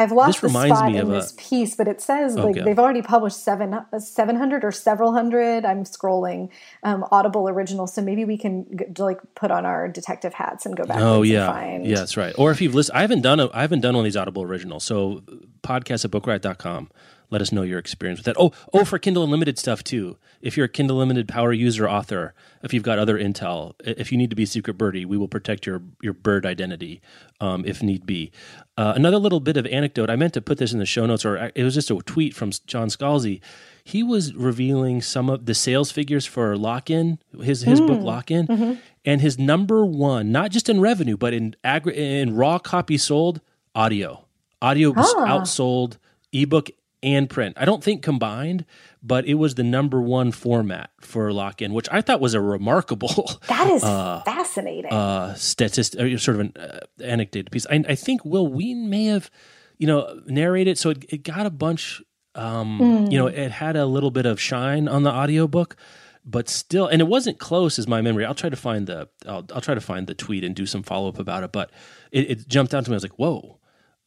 [0.01, 2.57] I've lost this the reminds spot me in a- this piece, but it says like
[2.57, 2.62] Okay.
[2.64, 5.64] they've already published seven, uh, 700 or several hundred.
[5.64, 6.48] I'm scrolling
[6.82, 10.76] um, Audible originals, so maybe we can g- like put on our detective hats and
[10.76, 11.01] go back.
[11.01, 11.86] Oh yeah, find.
[11.86, 12.34] yeah, that's right.
[12.38, 14.42] Or if you've listened, I haven't done a, I haven't done one of these Audible
[14.42, 14.84] originals.
[14.84, 15.22] So
[15.62, 16.90] podcast at bookriot.com.
[17.31, 18.37] Let us know your experience with that.
[18.39, 20.16] Oh, oh, for Kindle Unlimited stuff too.
[20.43, 24.18] If you're a Kindle Unlimited power user author, if you've got other intel, if you
[24.18, 27.01] need to be secret birdie, we will protect your your bird identity
[27.41, 28.33] um, if need be.
[28.76, 30.11] Uh, another little bit of anecdote.
[30.11, 32.35] I meant to put this in the show notes, or it was just a tweet
[32.35, 33.41] from John Scalzi.
[33.85, 38.31] He was revealing some of the sales figures for Lock In, his his book Lock
[38.31, 42.99] In, and his number one, not just in revenue, but in agri- in raw copy
[42.99, 43.41] sold,
[43.74, 44.24] audio.
[44.62, 45.97] Audio was outsold
[46.33, 46.70] ebook
[47.03, 47.57] and print.
[47.59, 48.64] I don't think combined,
[49.03, 52.40] but it was the number one format for Lock In, which I thought was a
[52.40, 54.92] remarkable That is fascinating.
[54.92, 57.66] uh, statist, or sort of an uh, anecdote piece.
[57.70, 59.30] I, I think Wil Wheaton may have,
[59.78, 62.03] you know, narrated, so it, it got a bunch.
[62.34, 65.76] Um, You know, it had a little bit of shine on the audiobook,
[66.24, 68.24] but still, and it wasn't close as my memory.
[68.24, 70.82] I'll try to find the, I'll, I'll try to find the tweet and do some
[70.82, 71.51] follow up about it.
[71.53, 71.70] But
[72.12, 72.94] it, it jumped out to me.
[72.94, 73.59] I was like, whoa.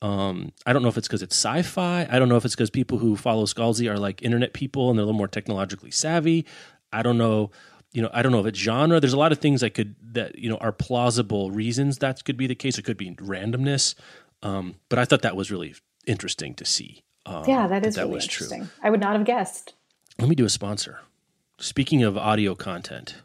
[0.03, 2.05] Um, I don't know if it's because it's sci-fi.
[2.11, 4.99] I don't know if it's because people who follow Scalzi are like internet people and
[4.99, 6.45] they're a little more technologically savvy.
[6.91, 7.51] I don't know.
[7.93, 8.99] You know, I don't know if it's genre.
[8.99, 12.37] There's a lot of things that could that you know are plausible reasons that could
[12.37, 12.77] be the case.
[12.77, 13.95] It could be randomness.
[14.41, 15.73] Um, but I thought that was really
[16.05, 17.03] interesting to see.
[17.25, 18.49] Um, yeah, that is that really was true.
[18.81, 19.73] I would not have guessed.
[20.19, 20.99] Let me do a sponsor.
[21.59, 23.15] Speaking of audio content,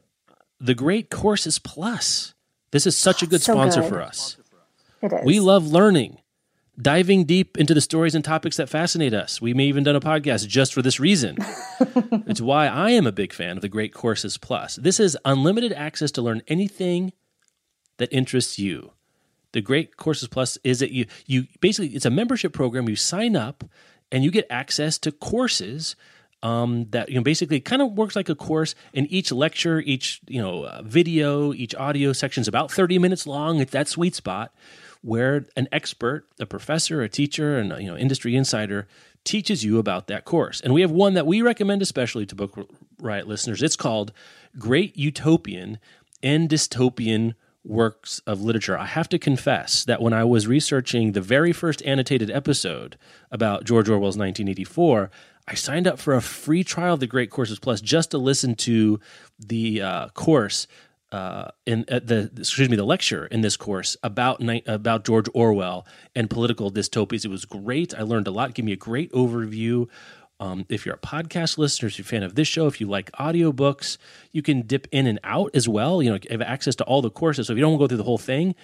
[0.61, 2.35] the Great Courses Plus.
[2.71, 3.89] This is such a good So sponsor good.
[3.89, 4.37] for us.
[5.03, 5.25] It is.
[5.25, 6.19] We love learning,
[6.81, 9.41] diving deep into the stories and topics that fascinate us.
[9.41, 11.37] We may even done a podcast just for this reason.
[12.27, 14.77] it's why I am a big fan of the Great Courses Plus.
[14.77, 17.13] This is unlimited access to learn anything
[17.99, 18.93] that interests you.
[19.53, 22.89] The Great Courses Plus is that you you basically it's a membership program.
[22.89, 23.65] You sign up
[24.13, 25.97] and you get access to courses
[26.43, 28.75] um, that you know basically kind of works like a course.
[28.95, 33.27] And each lecture, each you know uh, video, each audio section is about thirty minutes
[33.27, 33.59] long.
[33.59, 34.53] It's that sweet spot
[35.03, 38.87] where an expert, a professor, a teacher, and you know industry insider
[39.25, 40.61] teaches you about that course.
[40.61, 42.69] And we have one that we recommend especially to Book
[43.01, 43.63] Riot listeners.
[43.63, 44.13] It's called
[44.59, 45.79] Great Utopian
[46.23, 47.35] and Dystopian
[47.65, 48.79] works of literature.
[48.79, 52.97] I have to confess that when I was researching the very first annotated episode
[53.31, 55.11] about George Orwell's 1984,
[55.47, 58.55] I signed up for a free trial of the Great Courses Plus just to listen
[58.57, 59.01] to
[59.39, 60.67] the uh, course
[61.13, 65.87] uh, in uh, the excuse me the lecture in this course about about George Orwell
[66.15, 67.25] and political dystopias.
[67.25, 67.95] It was great.
[67.95, 68.55] I learned a lot.
[68.55, 69.89] Give me a great overview.
[70.41, 72.87] Um, if you're a podcast listener, if you're a fan of this show, if you
[72.87, 73.99] like audiobooks,
[74.31, 76.01] you can dip in and out as well.
[76.01, 77.49] You know, you have access to all the courses.
[77.49, 78.55] So if you don't want to go through the whole thing,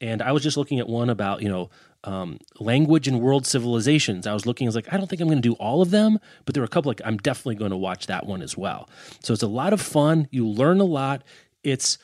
[0.00, 1.70] and I was just looking at one about, you know,
[2.04, 4.26] um, language and world civilizations.
[4.26, 5.90] I was looking, I was like, I don't think I'm going to do all of
[5.90, 8.56] them, but there were a couple like I'm definitely going to watch that one as
[8.56, 8.88] well.
[9.22, 10.28] So it's a lot of fun.
[10.30, 11.22] You learn a lot.
[11.64, 11.98] It's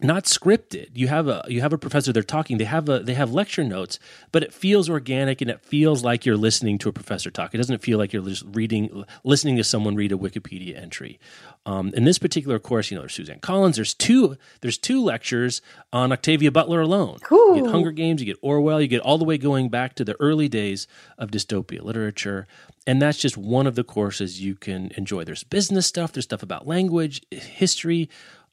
[0.00, 0.90] not scripted.
[0.94, 2.12] You have a you have a professor.
[2.12, 2.58] They're talking.
[2.58, 3.98] They have a they have lecture notes,
[4.32, 7.54] but it feels organic and it feels like you're listening to a professor talk.
[7.54, 11.20] It doesn't feel like you're just reading, listening to someone read a Wikipedia entry.
[11.64, 13.76] Um, in this particular course, you know, there's Suzanne Collins.
[13.76, 15.62] There's two there's two lectures
[15.92, 17.18] on Octavia Butler alone.
[17.30, 18.20] You get Hunger Games.
[18.20, 18.80] You get Orwell.
[18.80, 20.86] You get all the way going back to the early days
[21.18, 22.46] of dystopia literature.
[22.86, 25.24] And that's just one of the courses you can enjoy.
[25.24, 26.12] There's business stuff.
[26.12, 28.10] There's stuff about language, history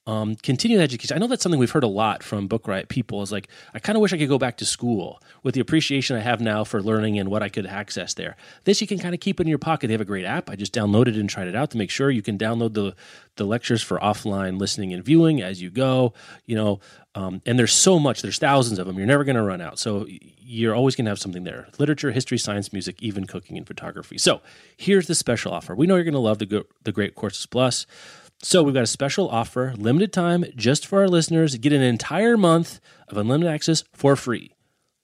[0.07, 1.15] um, continuing education.
[1.15, 3.21] I know that's something we've heard a lot from Book Riot people.
[3.21, 6.15] Is like, I kind of wish I could go back to school with the appreciation
[6.15, 8.35] I have now for learning and what I could access there.
[8.63, 9.87] This you can kind of keep in your pocket.
[9.87, 10.49] They have a great app.
[10.49, 12.95] I just downloaded it and tried it out to make sure you can download the
[13.35, 16.13] the lectures for offline listening and viewing as you go.
[16.45, 16.79] You know,
[17.13, 18.23] um, and there's so much.
[18.23, 18.97] There's thousands of them.
[18.97, 19.77] You're never going to run out.
[19.77, 23.67] So you're always going to have something there: literature, history, science, music, even cooking and
[23.67, 24.17] photography.
[24.17, 24.41] So
[24.77, 25.75] here's the special offer.
[25.75, 27.85] We know you're going to love the the Great Courses Plus.
[28.43, 31.55] So we've got a special offer, limited time, just for our listeners.
[31.57, 34.55] Get an entire month of unlimited access for free.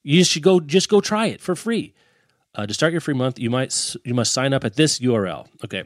[0.03, 1.93] You should go just go try it for free.
[2.55, 5.47] Uh, to start your free month, you might you must sign up at this URL.
[5.63, 5.83] Okay,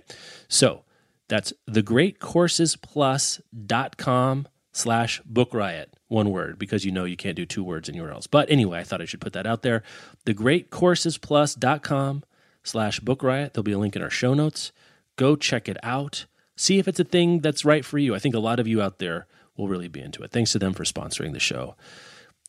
[0.48, 0.86] so
[1.28, 7.90] that's thegreatcoursesplus.com slash book riot one word because you know you can't do two words
[7.90, 9.84] in urls but anyway i thought i should put that out there
[10.26, 12.24] thegreatcoursesplus.com
[12.64, 14.72] slash book riot there'll be a link in our show notes
[15.18, 16.26] go check it out
[16.56, 18.82] see if it's a thing that's right for you i think a lot of you
[18.82, 19.28] out there
[19.58, 21.76] will really be into it thanks to them for sponsoring the show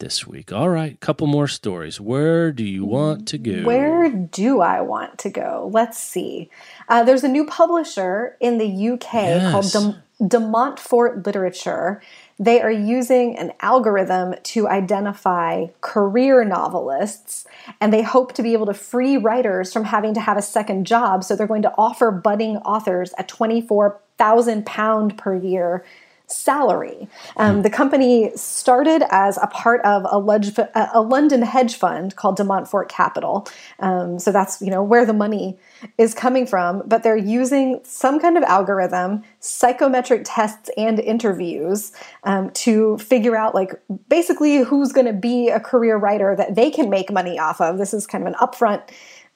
[0.01, 4.61] this week all right couple more stories where do you want to go Where do
[4.61, 5.71] I want to go?
[5.73, 6.51] Let's see.
[6.89, 9.11] Uh, there's a new publisher in the UK
[9.53, 9.73] called Yes.
[9.73, 12.01] Dem- De Montfort Literature.
[12.39, 17.47] They are using an algorithm to identify career novelists,
[17.81, 20.87] and they hope to be able to free writers from having to have a second
[20.87, 21.25] job.
[21.25, 25.85] So they're going to offer budding authors a £24,000 pound per year
[26.33, 27.09] salary.
[27.37, 32.37] Um, the company started as a part of a, ledge, a London hedge fund called
[32.37, 33.47] De Montfort Capital.
[33.79, 35.59] Um, so that's you know where the money
[35.99, 36.83] is coming from.
[36.87, 41.93] But they're using some kind of algorithm, psychometric tests, and interviews
[42.25, 43.73] um, to figure out like
[44.09, 47.79] basically who's going to be a career writer that they can make money off of.
[47.79, 48.83] This is kind of an upfront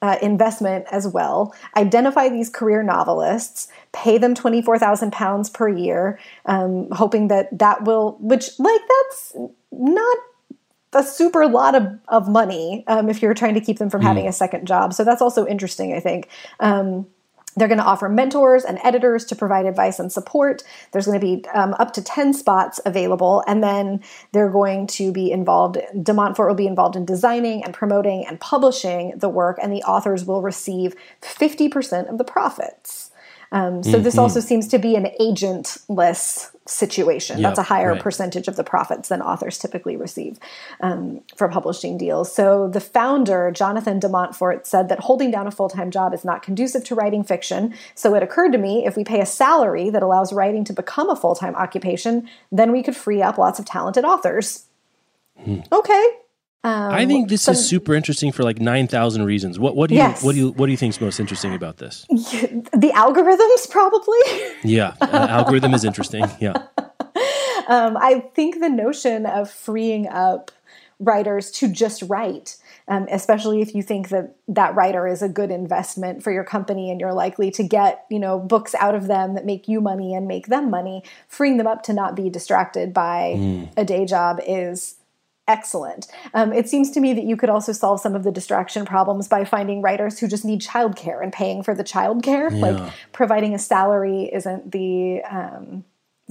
[0.01, 1.55] uh, investment as well.
[1.75, 7.57] Identify these career novelists, pay them twenty four thousand pounds per year, um, hoping that
[7.57, 9.35] that will, which like that's
[9.71, 10.17] not
[10.93, 14.05] a super lot of, of money um, if you're trying to keep them from mm.
[14.05, 14.93] having a second job.
[14.93, 16.29] So that's also interesting, I think.
[16.59, 17.05] Um,
[17.55, 20.63] they're going to offer mentors and editors to provide advice and support.
[20.91, 25.11] There's going to be um, up to 10 spots available, and then they're going to
[25.11, 29.57] be involved, De Montfort will be involved in designing and promoting and publishing the work,
[29.61, 33.11] and the authors will receive 50% of the profits.
[33.51, 34.03] Um, so mm-hmm.
[34.03, 37.39] this also seems to be an agentless situation.
[37.39, 38.01] Yep, That's a higher right.
[38.01, 40.37] percentage of the profits than authors typically receive
[40.81, 42.33] um, for publishing deals.
[42.33, 46.25] So the founder, Jonathan de Montfort, said that holding down a full time job is
[46.25, 47.73] not conducive to writing fiction.
[47.95, 51.09] So it occurred to me if we pay a salary that allows writing to become
[51.09, 54.65] a full time occupation, then we could free up lots of talented authors.
[55.37, 55.59] Hmm.
[55.71, 56.07] Okay,
[56.67, 59.57] um, I think this some, is super interesting for like nine thousand reasons.
[59.57, 60.21] What what do you yes.
[60.21, 62.05] what do you what do you think is most interesting about this?
[62.77, 64.17] The algorithms, probably.
[64.63, 66.25] yeah, uh, algorithm is interesting.
[66.39, 66.53] Yeah.
[67.69, 70.51] Um, I think the notion of freeing up
[70.99, 72.55] writers to just write,
[72.87, 76.89] um, especially if you think that that writer is a good investment for your company
[76.89, 80.15] and you're likely to get you know books out of them that make you money
[80.15, 83.69] and make them money, freeing them up to not be distracted by mm.
[83.75, 84.95] a day job is
[85.47, 86.07] excellent.
[86.33, 89.27] Um, it seems to me that you could also solve some of the distraction problems
[89.27, 92.51] by finding writers who just need childcare and paying for the childcare.
[92.51, 92.57] Yeah.
[92.57, 95.85] Like providing a salary isn't the um,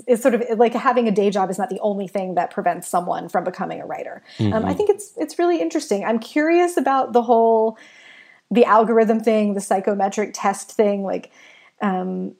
[0.06, 2.86] is sort of like having a day job is not the only thing that prevents
[2.86, 4.22] someone from becoming a writer.
[4.38, 4.52] Mm-hmm.
[4.52, 4.76] Um, I mm-hmm.
[4.76, 6.04] think it's it's really interesting.
[6.04, 7.78] I'm curious about the whole
[8.50, 11.30] the algorithm thing, the psychometric test thing, like.
[11.80, 12.36] Um,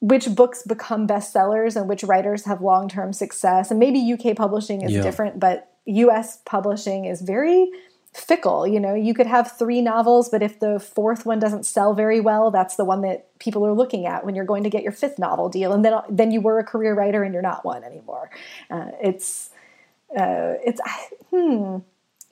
[0.00, 4.90] which books become bestsellers and which writers have long-term success and maybe uk publishing is
[4.90, 5.02] yeah.
[5.02, 7.70] different but US publishing is very
[8.12, 8.66] fickle.
[8.66, 12.20] You know, you could have three novels, but if the fourth one doesn't sell very
[12.20, 14.92] well, that's the one that people are looking at when you're going to get your
[14.92, 15.72] fifth novel deal.
[15.72, 18.30] And then then you were a career writer and you're not one anymore.
[18.70, 19.50] Uh, it's
[20.16, 20.80] uh, it's
[21.30, 21.78] hmm.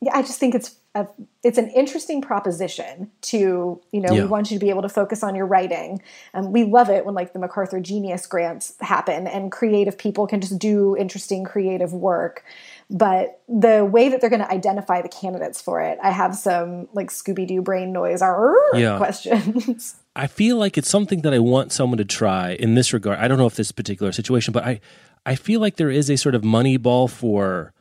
[0.03, 1.07] Yeah, I just think it's a,
[1.43, 4.23] it's an interesting proposition to you know yeah.
[4.23, 6.03] we want you to be able to focus on your writing
[6.33, 10.41] and we love it when like the macarthur genius grants happen and creative people can
[10.41, 12.45] just do interesting creative work
[12.89, 16.89] but the way that they're going to identify the candidates for it, I have some
[16.93, 18.21] like Scooby Doo brain noise
[18.75, 18.97] yeah.
[18.97, 19.97] questions.
[20.17, 23.19] I feel like it's something that I want someone to try in this regard.
[23.19, 24.81] I don't know if this particular situation, but I
[25.25, 27.73] I feel like there is a sort of money ball for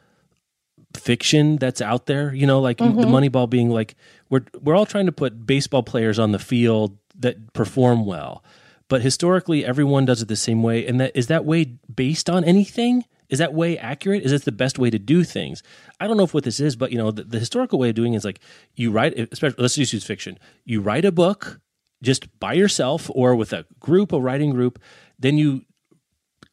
[0.97, 2.33] fiction that's out there.
[2.33, 2.99] You know, like mm-hmm.
[2.99, 3.95] the money ball being like
[4.29, 8.43] we're we're all trying to put baseball players on the field that perform well,
[8.87, 10.85] but historically everyone does it the same way.
[10.87, 13.05] And that is that way based on anything?
[13.29, 14.23] Is that way accurate?
[14.23, 15.63] Is this the best way to do things?
[15.99, 17.95] I don't know if what this is, but you know, the, the historical way of
[17.95, 18.39] doing it is like
[18.75, 20.37] you write, especially let's just use fiction.
[20.63, 21.59] You write a book
[22.03, 24.79] just by yourself or with a group, a writing group.
[25.17, 25.63] Then you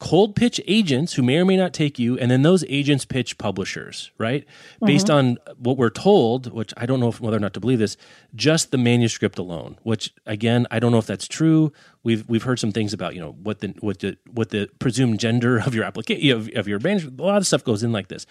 [0.03, 3.38] cold pitch agents who may or may not take you, and then those agents pitch
[3.38, 4.44] publishers, right?
[4.44, 4.86] Mm-hmm.
[4.86, 7.78] Based on what we're told, which I don't know if, whether or not to believe
[7.78, 7.96] this,
[8.34, 9.78] just the manuscript alone.
[9.84, 11.72] Which again, I don't know if that's true.
[12.03, 15.20] We've we've heard some things about you know what the what the what the presumed
[15.20, 17.20] gender of your application of, of your manuscript.
[17.20, 18.26] A lot of stuff goes in like this.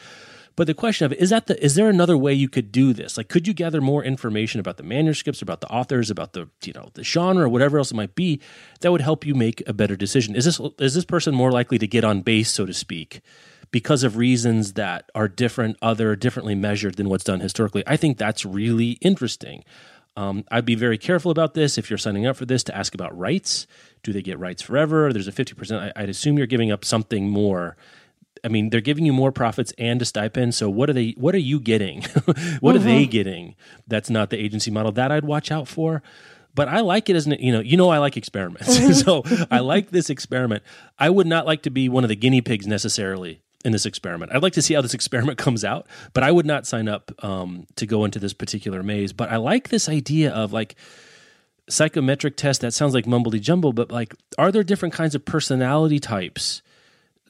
[0.55, 3.17] But the question of is that the is there another way you could do this?
[3.17, 6.73] Like, could you gather more information about the manuscripts, about the authors, about the you
[6.73, 8.41] know the genre, or whatever else it might be,
[8.81, 10.35] that would help you make a better decision?
[10.35, 13.21] Is this is this person more likely to get on base, so to speak,
[13.71, 17.83] because of reasons that are different, other differently measured than what's done historically?
[17.87, 19.63] I think that's really interesting.
[20.17, 22.93] Um, I'd be very careful about this if you're signing up for this to ask
[22.93, 23.65] about rights.
[24.03, 25.13] Do they get rights forever?
[25.13, 25.79] There's a 50%.
[25.79, 27.77] I, I'd assume you're giving up something more
[28.43, 30.55] I mean, they're giving you more profits and a stipend.
[30.55, 31.11] So what are they?
[31.17, 32.01] What are you getting?
[32.25, 32.67] what mm-hmm.
[32.67, 33.11] are they mm-hmm.
[33.11, 33.55] getting?
[33.87, 36.01] That's not the agency model that I'd watch out for.
[36.53, 38.67] But I like it as an you know you know I like experiments.
[38.81, 38.93] Mm-hmm.
[38.93, 40.63] so I like this experiment.
[40.97, 44.31] I would not like to be one of the guinea pigs necessarily in this experiment.
[44.33, 47.11] I'd like to see how this experiment comes out, but I would not sign up
[47.23, 49.13] um, to go into this particular maze.
[49.13, 50.75] But I like this idea of like
[51.69, 55.99] psychometric test that sounds like mumbly jumble, but like, are there different kinds of personality
[55.99, 56.61] types?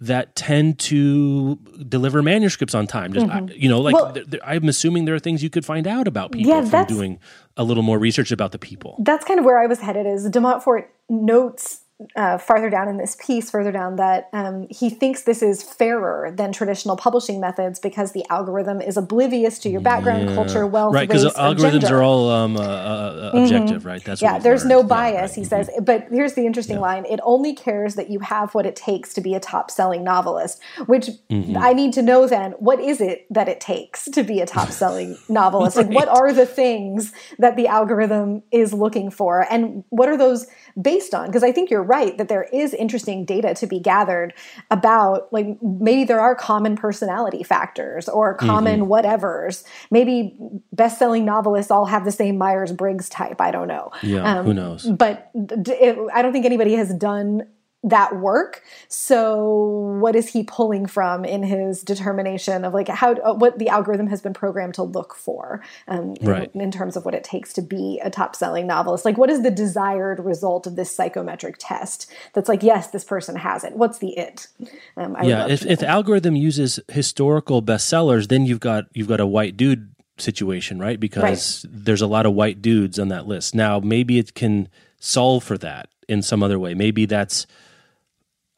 [0.01, 1.55] That tend to
[1.87, 3.13] deliver manuscripts on time.
[3.13, 3.55] Just mm-hmm.
[3.55, 6.07] You know, like well, th- th- I'm assuming there are things you could find out
[6.07, 7.19] about people yeah, from doing
[7.55, 8.95] a little more research about the people.
[8.99, 10.07] That's kind of where I was headed.
[10.07, 11.80] Is De Montfort notes
[12.15, 16.31] uh, farther down in this piece, further down, that um, he thinks this is fairer
[16.35, 20.35] than traditional publishing methods because the algorithm is oblivious to your background, yeah.
[20.35, 21.07] culture, wealth, right?
[21.07, 23.87] Because algorithms are all um, uh, uh, objective, mm-hmm.
[23.87, 24.03] right?
[24.03, 24.39] That's yeah.
[24.39, 24.69] There's learned.
[24.69, 25.35] no bias, yeah, right.
[25.35, 25.67] he says.
[25.69, 25.83] Mm-hmm.
[25.83, 26.81] But here's the interesting yeah.
[26.81, 30.61] line: it only cares that you have what it takes to be a top-selling novelist.
[30.85, 31.57] Which mm-hmm.
[31.57, 35.17] I need to know then: what is it that it takes to be a top-selling
[35.29, 35.77] novelist?
[35.77, 35.87] right.
[35.87, 40.47] Like, what are the things that the algorithm is looking for, and what are those
[40.81, 41.27] based on?
[41.27, 44.33] Because I think you're right that there is interesting data to be gathered
[44.69, 48.91] about like maybe there are common personality factors or common mm-hmm.
[48.91, 49.63] whatevers.
[49.97, 50.37] Maybe
[50.71, 53.41] best-selling novelists all have the same Myers-Briggs type.
[53.41, 53.91] I don't know.
[54.01, 54.85] Yeah, um, who knows?
[54.85, 57.43] But it, I don't think anybody has done
[57.83, 58.63] that work.
[58.89, 63.69] So what is he pulling from in his determination of like how uh, what the
[63.69, 66.51] algorithm has been programmed to look for um, right.
[66.53, 69.03] in, in, terms of what it takes to be a top selling novelist?
[69.03, 72.11] Like what is the desired result of this psychometric test?
[72.33, 73.75] That's like yes, this person has it.
[73.75, 74.47] What's the it?
[74.95, 79.25] Um, yeah, if, if the algorithm uses historical bestsellers, then you've got you've got a
[79.25, 80.99] white dude situation, right?
[80.99, 81.85] Because right.
[81.85, 83.55] there's a lot of white dudes on that list.
[83.55, 84.69] Now maybe it can
[84.99, 86.75] solve for that in some other way.
[86.75, 87.47] Maybe that's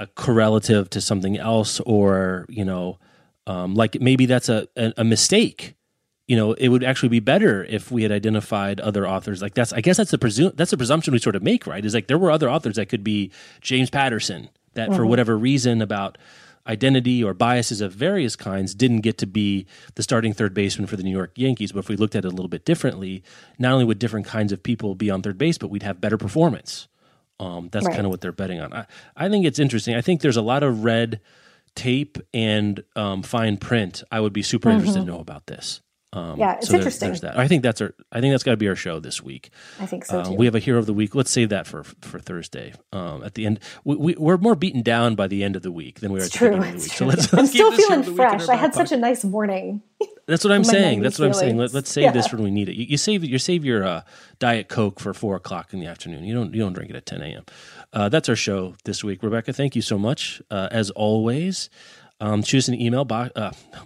[0.03, 2.99] a correlative to something else or you know
[3.47, 5.75] um, like maybe that's a, a, a mistake
[6.27, 9.71] you know it would actually be better if we had identified other authors like that's
[9.73, 12.07] i guess that's the presu- that's a presumption we sort of make right is like
[12.07, 13.31] there were other authors that could be
[13.61, 14.97] james patterson that mm-hmm.
[14.97, 16.17] for whatever reason about
[16.67, 20.95] identity or biases of various kinds didn't get to be the starting third baseman for
[20.95, 21.73] the New York Yankees.
[21.73, 23.21] But if we looked at it a little bit differently,
[23.59, 26.17] not only would different kinds of people be on third base, but we'd have better
[26.17, 26.87] performance.
[27.39, 27.93] Um, that's right.
[27.95, 28.73] kind of what they're betting on.
[28.73, 29.95] I, I think it's interesting.
[29.95, 31.19] I think there's a lot of red
[31.75, 34.03] tape and um, fine print.
[34.11, 34.79] I would be super mm-hmm.
[34.79, 35.81] interested to know about this.
[36.14, 37.09] Um, yeah, it's so interesting.
[37.09, 37.39] There's that.
[37.39, 37.95] I think that's our.
[38.11, 39.49] I think that's got to be our show this week.
[39.80, 40.34] I think so uh, too.
[40.34, 41.16] we have a hero of the week.
[41.16, 42.74] Let's save that for for Thursday.
[42.91, 45.72] Um, at the end, we, we, are more beaten down by the end of the
[45.72, 46.91] week than we are at the beginning of the week.
[46.91, 48.47] So let's, let's I'm still feeling fresh.
[48.47, 49.82] I had such a nice morning.
[50.28, 51.01] That's what I'm saying.
[51.01, 51.57] That's what I'm saying.
[51.57, 52.11] Let, us save yeah.
[52.11, 52.76] this when we need it.
[52.76, 54.01] You, you save you save your uh,
[54.38, 56.24] diet coke for four o'clock in the afternoon.
[56.24, 57.45] You don't you don't drink it at 10 a.m.
[57.91, 59.51] Uh, that's our show this week, Rebecca.
[59.51, 61.70] Thank you so much uh, as always.
[62.24, 63.51] Um, choose an email, Bach, uh,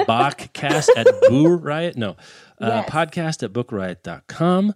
[0.00, 1.96] Bachcast at Boo Riot.
[1.96, 2.10] No,
[2.60, 2.90] uh, yes.
[2.90, 4.74] podcast at bookriot.com.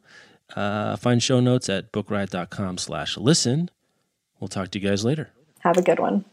[0.55, 3.69] Uh, find show notes at bookriot.com slash listen.
[4.41, 5.31] We'll talk to you guys later.
[5.61, 6.25] Have a good one.